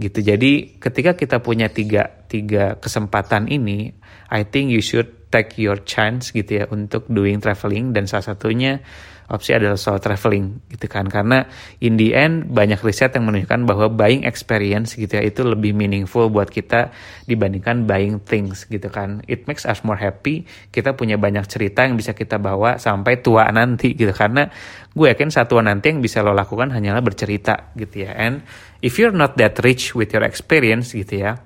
Gitu. 0.00 0.24
Jadi 0.24 0.81
ketika 0.81 1.12
kita 1.12 1.44
punya 1.44 1.68
tiga 1.68 2.24
tiga 2.29 2.81
kesempatan 2.81 3.53
ini 3.53 3.92
I 4.33 4.48
think 4.48 4.72
you 4.72 4.81
should 4.81 5.29
take 5.31 5.57
your 5.61 5.81
chance 5.87 6.35
gitu 6.35 6.62
ya 6.62 6.64
untuk 6.68 7.07
doing 7.07 7.38
traveling 7.38 7.94
dan 7.94 8.11
salah 8.11 8.35
satunya 8.35 8.83
opsi 9.30 9.54
adalah 9.54 9.78
soal 9.78 10.02
traveling 10.02 10.60
gitu 10.68 10.90
kan. 10.90 11.06
Karena 11.06 11.46
in 11.78 11.94
the 11.94 12.12
end 12.12 12.50
banyak 12.50 12.82
riset 12.82 13.14
yang 13.14 13.30
menunjukkan 13.30 13.64
bahwa 13.64 13.86
buying 13.88 14.26
experience 14.26 14.98
gitu 14.98 15.16
ya 15.16 15.22
itu 15.22 15.46
lebih 15.46 15.72
meaningful 15.72 16.28
buat 16.28 16.50
kita 16.50 16.90
dibandingkan 17.30 17.86
buying 17.86 18.18
things 18.20 18.66
gitu 18.66 18.90
kan. 18.90 19.22
It 19.30 19.46
makes 19.46 19.62
us 19.64 19.86
more 19.86 19.96
happy. 19.96 20.44
Kita 20.74 20.98
punya 20.98 21.14
banyak 21.16 21.46
cerita 21.46 21.86
yang 21.86 21.94
bisa 21.94 22.12
kita 22.12 22.42
bawa 22.42 22.76
sampai 22.76 23.22
tua 23.22 23.46
nanti 23.54 23.94
gitu. 23.94 24.10
Karena 24.10 24.50
gue 24.90 25.06
yakin 25.06 25.30
satu 25.30 25.62
nanti 25.62 25.94
yang 25.94 26.02
bisa 26.02 26.20
lo 26.20 26.34
lakukan 26.34 26.74
hanyalah 26.74 27.00
bercerita 27.00 27.70
gitu 27.78 28.04
ya. 28.04 28.18
And 28.18 28.42
if 28.82 28.98
you're 28.98 29.14
not 29.14 29.38
that 29.38 29.62
rich 29.62 29.94
with 29.94 30.10
your 30.10 30.26
experience 30.26 30.90
gitu 30.90 31.22
ya 31.22 31.38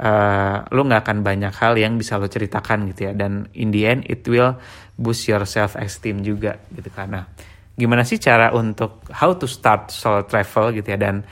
uh, 0.00 0.64
lo 0.72 0.80
nggak 0.88 1.04
akan 1.04 1.18
banyak 1.20 1.52
hal 1.52 1.76
yang 1.76 2.00
bisa 2.00 2.16
lo 2.16 2.26
ceritakan 2.26 2.88
gitu 2.90 3.06
ya. 3.08 3.12
Dan 3.12 3.52
in 3.52 3.68
the 3.70 3.84
end 3.84 4.08
it 4.08 4.24
will 4.24 4.56
boost 4.96 5.28
your 5.28 5.44
self 5.44 5.76
esteem 5.76 6.24
juga 6.24 6.56
gitu 6.72 6.88
karena 6.90 7.28
gimana 7.76 8.04
sih 8.04 8.20
cara 8.20 8.52
untuk 8.52 9.08
how 9.12 9.36
to 9.36 9.44
start 9.44 9.92
solo 9.92 10.24
travel 10.24 10.72
gitu 10.72 10.88
ya? 10.88 10.98
Dan 10.98 11.22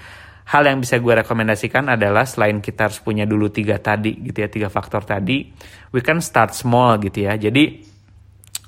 hal 0.48 0.62
yang 0.64 0.80
bisa 0.80 0.96
gue 1.00 1.12
rekomendasikan 1.24 1.92
adalah 1.92 2.24
selain 2.24 2.60
kita 2.60 2.88
harus 2.88 3.00
punya 3.04 3.28
dulu 3.28 3.52
tiga 3.52 3.76
tadi 3.80 4.16
gitu 4.24 4.38
ya 4.40 4.48
tiga 4.48 4.68
faktor 4.72 5.04
tadi 5.04 5.44
we 5.92 6.00
can 6.00 6.20
start 6.20 6.52
small 6.56 6.96
gitu 7.00 7.24
ya. 7.28 7.36
Jadi 7.36 7.88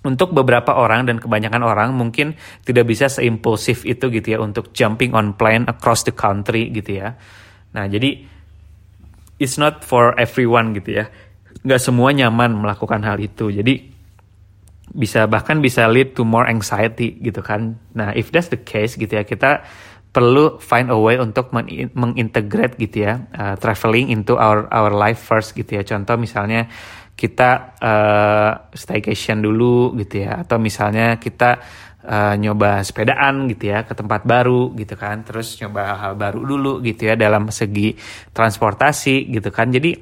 untuk 0.01 0.33
beberapa 0.33 0.81
orang 0.81 1.05
dan 1.05 1.21
kebanyakan 1.21 1.61
orang 1.61 1.93
mungkin 1.93 2.33
tidak 2.65 2.89
bisa 2.89 3.13
seimpulsif 3.13 3.85
itu 3.85 4.09
gitu 4.09 4.33
ya 4.33 4.39
untuk 4.41 4.73
jumping 4.73 5.13
on 5.13 5.37
plane 5.37 5.69
across 5.69 6.09
the 6.09 6.15
country 6.17 6.73
gitu 6.73 7.05
ya. 7.05 7.13
Nah, 7.77 7.85
jadi 7.85 8.40
it's 9.41 9.57
not 9.57 9.83
for 9.83 10.13
everyone 10.21 10.77
gitu 10.77 11.01
ya. 11.01 11.05
Nggak 11.65 11.81
semua 11.81 12.13
nyaman 12.13 12.61
melakukan 12.61 13.01
hal 13.03 13.17
itu. 13.19 13.49
Jadi 13.49 13.91
bisa 14.91 15.25
bahkan 15.25 15.63
bisa 15.65 15.89
lead 15.89 16.13
to 16.13 16.23
more 16.29 16.45
anxiety 16.45 17.17
gitu 17.25 17.41
kan. 17.41 17.81
Nah, 17.97 18.13
if 18.13 18.29
that's 18.29 18.53
the 18.53 18.61
case 18.61 19.01
gitu 19.01 19.17
ya, 19.17 19.25
kita 19.25 19.65
perlu 20.11 20.59
find 20.59 20.91
a 20.91 20.99
way 20.99 21.17
untuk 21.23 21.55
mengintegrate 21.95 22.75
gitu 22.83 23.07
ya 23.07 23.31
uh, 23.31 23.55
traveling 23.55 24.11
into 24.11 24.35
our 24.35 24.67
our 24.75 24.91
life 24.91 25.23
first 25.23 25.55
gitu 25.55 25.79
ya. 25.79 25.83
Contoh 25.87 26.19
misalnya 26.19 26.67
kita 27.15 27.79
uh, 27.79 28.53
staycation 28.75 29.45
dulu 29.45 29.95
gitu 30.01 30.25
ya 30.27 30.43
atau 30.43 30.57
misalnya 30.59 31.21
kita 31.23 31.63
uh, 32.05 32.35
nyoba 32.37 32.81
sepedaan 32.81 33.49
gitu 33.53 33.73
ya 33.73 33.85
ke 33.85 33.93
tempat 33.93 34.25
baru 34.25 34.73
gitu 34.77 34.95
kan 34.97 35.25
terus 35.27 35.59
nyoba 35.61 35.97
hal-hal 35.97 36.15
baru 36.17 36.41
dulu 36.45 36.73
gitu 36.85 37.11
ya 37.11 37.15
dalam 37.17 37.53
segi 37.53 37.97
transportasi 38.33 39.29
gitu 39.29 39.49
kan 39.53 39.73
jadi 39.73 39.97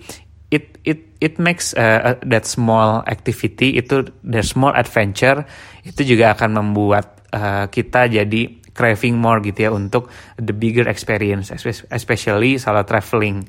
it 0.49 0.81
it 0.85 1.19
it 1.21 1.35
makes 1.37 1.77
uh, 1.77 2.17
that 2.25 2.49
small 2.49 3.05
activity 3.05 3.77
itu 3.77 4.07
the 4.25 4.41
small 4.41 4.73
adventure 4.73 5.45
itu 5.85 6.17
juga 6.17 6.33
akan 6.39 6.63
membuat 6.63 7.27
uh, 7.35 7.67
kita 7.69 8.09
jadi 8.09 8.43
craving 8.73 9.19
more 9.19 9.43
gitu 9.43 9.69
ya 9.69 9.71
untuk 9.75 10.07
the 10.39 10.55
bigger 10.55 10.87
experience 10.87 11.51
especially 11.91 12.63
solo 12.63 12.87
traveling 12.87 13.43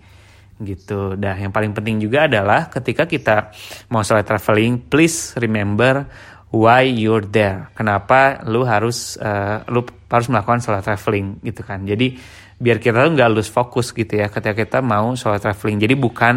gitu. 0.60 1.16
Dah 1.16 1.40
yang 1.40 1.56
paling 1.56 1.72
penting 1.72 2.04
juga 2.04 2.28
adalah 2.28 2.68
ketika 2.68 3.08
kita 3.08 3.56
mau 3.94 4.04
solo 4.04 4.22
traveling, 4.28 4.92
please 4.92 5.38
remember 5.40 6.04
why 6.50 6.86
you're 6.86 7.26
there. 7.26 7.70
Kenapa 7.78 8.42
lu 8.46 8.66
harus 8.66 9.18
uh, 9.22 9.62
lu 9.70 9.86
harus 10.10 10.28
melakukan 10.30 10.60
solo 10.62 10.82
traveling 10.82 11.42
gitu 11.46 11.62
kan. 11.62 11.86
Jadi 11.86 12.18
biar 12.60 12.82
kita 12.82 13.06
tuh 13.06 13.14
nggak 13.16 13.30
lose 13.32 13.48
fokus 13.48 13.94
gitu 13.96 14.20
ya 14.20 14.28
ketika 14.28 14.58
kita 14.58 14.78
mau 14.82 15.14
solo 15.14 15.38
traveling. 15.38 15.78
Jadi 15.78 15.96
bukan 15.96 16.36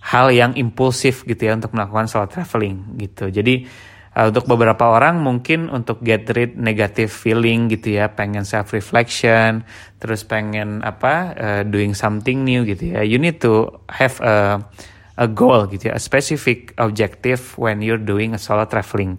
hal 0.00 0.32
yang 0.32 0.56
impulsif 0.56 1.26
gitu 1.28 1.50
ya 1.50 1.58
untuk 1.58 1.74
melakukan 1.76 2.06
solo 2.08 2.26
traveling 2.30 2.96
gitu. 2.98 3.28
Jadi 3.28 3.88
Uh, 4.10 4.26
untuk 4.26 4.42
beberapa 4.50 4.90
orang 4.90 5.22
mungkin 5.22 5.70
untuk 5.70 6.02
get 6.02 6.26
rid 6.34 6.58
negative 6.58 7.14
feeling 7.14 7.70
gitu 7.70 7.94
ya, 7.94 8.10
pengen 8.10 8.42
self 8.42 8.74
reflection, 8.74 9.62
terus 10.02 10.26
pengen 10.26 10.82
apa 10.82 11.14
uh, 11.38 11.62
doing 11.62 11.94
something 11.94 12.42
new 12.42 12.66
gitu 12.66 12.90
ya. 12.90 13.06
You 13.06 13.22
need 13.22 13.38
to 13.38 13.70
have 13.86 14.18
a 14.18 14.66
a 15.16 15.26
goal 15.26 15.66
gitu 15.72 15.90
ya, 15.90 15.98
a 15.98 16.02
specific 16.02 16.74
objective 16.78 17.40
when 17.58 17.82
you're 17.82 18.00
doing 18.00 18.36
a 18.36 18.40
solo 18.40 18.66
traveling 18.70 19.18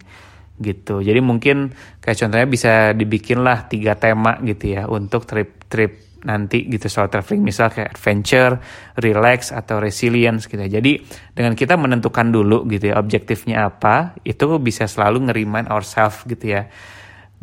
gitu. 0.62 1.02
Jadi 1.02 1.18
mungkin 1.18 1.74
kayak 1.98 2.16
contohnya 2.22 2.48
bisa 2.48 2.72
dibikin 2.94 3.42
lah 3.42 3.66
tiga 3.66 3.98
tema 3.98 4.38
gitu 4.46 4.78
ya 4.78 4.86
untuk 4.86 5.26
trip-trip 5.26 6.22
nanti 6.22 6.70
gitu 6.70 6.86
soal 6.86 7.10
traveling 7.10 7.42
misal 7.42 7.66
kayak 7.66 7.98
adventure, 7.98 8.62
relax 9.02 9.50
atau 9.50 9.82
resilience 9.82 10.46
gitu 10.46 10.62
ya. 10.62 10.78
Jadi 10.78 11.02
dengan 11.34 11.58
kita 11.58 11.74
menentukan 11.74 12.30
dulu 12.30 12.62
gitu 12.70 12.94
ya 12.94 13.02
objektifnya 13.02 13.66
apa, 13.66 14.14
itu 14.22 14.46
bisa 14.62 14.86
selalu 14.86 15.28
ngerimain 15.28 15.66
ourselves 15.66 16.22
gitu 16.30 16.56
ya. 16.58 16.70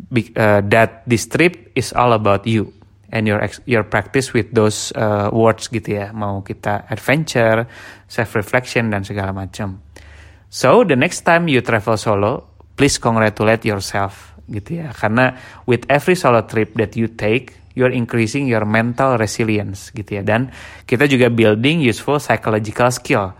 Be, 0.00 0.32
uh, 0.32 0.64
that 0.64 1.04
this 1.04 1.28
trip 1.28 1.76
is 1.76 1.92
all 1.92 2.16
about 2.16 2.48
you 2.48 2.72
and 3.10 3.26
your 3.26 3.42
your 3.66 3.84
practice 3.86 4.32
with 4.34 4.50
those 4.54 4.94
uh, 4.94 5.30
words 5.30 5.70
gitu 5.70 6.00
ya. 6.00 6.14
Mau 6.14 6.42
kita 6.42 6.86
adventure, 6.90 7.66
self 8.06 8.30
reflection 8.34 8.90
dan 8.90 9.06
segala 9.06 9.30
macam. 9.30 9.82
So 10.50 10.82
the 10.82 10.98
next 10.98 11.22
time 11.22 11.46
you 11.46 11.62
travel 11.62 11.94
solo, 11.94 12.58
please 12.74 12.98
congratulate 12.98 13.66
yourself 13.66 14.34
gitu 14.50 14.82
ya. 14.82 14.90
Karena 14.90 15.34
with 15.66 15.86
every 15.86 16.18
solo 16.18 16.42
trip 16.46 16.74
that 16.74 16.98
you 16.98 17.10
take, 17.14 17.60
you're 17.74 17.94
increasing 17.94 18.50
your 18.50 18.66
mental 18.66 19.14
resilience 19.14 19.94
gitu 19.94 20.18
ya 20.18 20.22
dan 20.26 20.50
kita 20.86 21.06
juga 21.06 21.30
building 21.30 21.80
useful 21.80 22.18
psychological 22.18 22.90
skill 22.90 23.32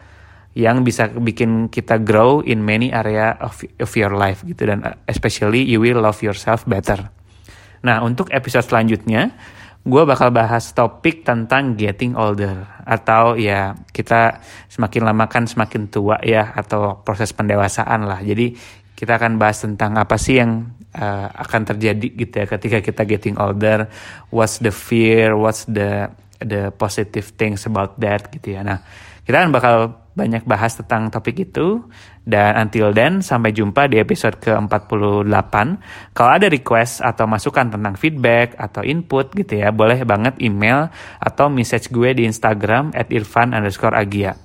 yang 0.54 0.82
bisa 0.82 1.06
bikin 1.10 1.70
kita 1.70 2.02
grow 2.02 2.42
in 2.42 2.62
many 2.62 2.90
area 2.90 3.38
of, 3.38 3.62
of 3.78 3.90
your 3.94 4.10
life 4.14 4.42
gitu 4.42 4.66
dan 4.66 4.82
uh, 4.82 4.94
especially 5.06 5.62
you 5.62 5.78
will 5.78 6.02
love 6.02 6.18
yourself 6.22 6.66
better. 6.66 6.98
Nah 7.86 8.02
untuk 8.02 8.30
episode 8.34 8.66
selanjutnya 8.66 9.30
gue 9.80 10.02
bakal 10.04 10.28
bahas 10.28 10.76
topik 10.76 11.24
tentang 11.24 11.74
getting 11.76 12.12
older. 12.12 12.68
Atau 12.84 13.40
ya 13.40 13.72
kita 13.94 14.44
semakin 14.68 15.08
lama 15.08 15.24
kan 15.26 15.48
semakin 15.48 15.88
tua 15.88 16.20
ya 16.20 16.52
atau 16.52 17.00
proses 17.00 17.32
pendewasaan 17.32 18.04
lah. 18.04 18.20
Jadi 18.20 18.52
kita 18.92 19.16
akan 19.16 19.40
bahas 19.40 19.64
tentang 19.64 19.96
apa 19.96 20.20
sih 20.20 20.36
yang 20.36 20.76
uh, 20.92 21.28
akan 21.32 21.72
terjadi 21.72 22.08
gitu 22.12 22.34
ya 22.44 22.46
ketika 22.46 22.78
kita 22.84 23.02
getting 23.08 23.36
older. 23.40 23.88
What's 24.28 24.60
the 24.60 24.74
fear? 24.74 25.32
What's 25.32 25.64
the 25.64 26.12
the 26.40 26.72
positive 26.72 27.36
things 27.36 27.64
about 27.68 27.96
that 28.00 28.28
gitu 28.32 28.56
ya. 28.56 28.64
Nah 28.64 28.84
kita 29.24 29.44
akan 29.44 29.52
bakal 29.52 29.74
banyak 30.20 30.44
bahas 30.44 30.76
tentang 30.76 31.08
topik 31.08 31.48
itu 31.48 31.80
dan 32.28 32.60
until 32.60 32.92
then 32.92 33.24
sampai 33.24 33.56
jumpa 33.56 33.88
di 33.88 33.96
episode 33.96 34.36
ke-48 34.36 35.54
kalau 36.12 36.30
ada 36.36 36.52
request 36.52 37.00
atau 37.00 37.24
masukan 37.24 37.72
tentang 37.72 37.96
feedback 37.96 38.52
atau 38.60 38.84
input 38.84 39.32
gitu 39.32 39.64
ya 39.64 39.72
boleh 39.72 40.04
banget 40.04 40.36
email 40.44 40.92
atau 41.16 41.48
message 41.48 41.88
gue 41.88 42.12
di 42.12 42.28
Instagram 42.28 42.92
at 42.92 43.08
irfan 43.08 43.56
underscore 43.56 43.96
agia 43.96 44.36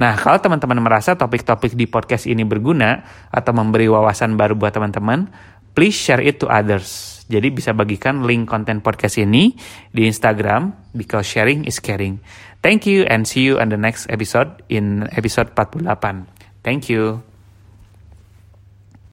Nah, 0.00 0.16
kalau 0.16 0.40
teman-teman 0.40 0.80
merasa 0.80 1.12
topik-topik 1.12 1.76
di 1.76 1.84
podcast 1.84 2.24
ini 2.24 2.40
berguna 2.40 3.04
atau 3.28 3.52
memberi 3.52 3.84
wawasan 3.84 4.32
baru 4.32 4.56
buat 4.56 4.72
teman-teman, 4.72 5.28
please 5.76 5.92
share 5.92 6.24
it 6.24 6.40
to 6.40 6.48
others. 6.48 7.20
Jadi 7.28 7.52
bisa 7.52 7.76
bagikan 7.76 8.24
link 8.24 8.48
konten 8.48 8.80
podcast 8.80 9.20
ini 9.20 9.54
di 9.92 10.08
Instagram 10.08 10.72
because 10.96 11.28
sharing 11.28 11.68
is 11.68 11.78
caring. 11.78 12.16
Thank 12.62 12.86
you 12.86 13.04
and 13.04 13.26
see 13.26 13.40
you 13.40 13.58
on 13.58 13.70
the 13.70 13.76
next 13.76 14.06
episode 14.10 14.62
in 14.68 15.08
episode 15.16 15.56
48. 15.56 16.26
Thank 16.62 16.88
you. 16.88 17.22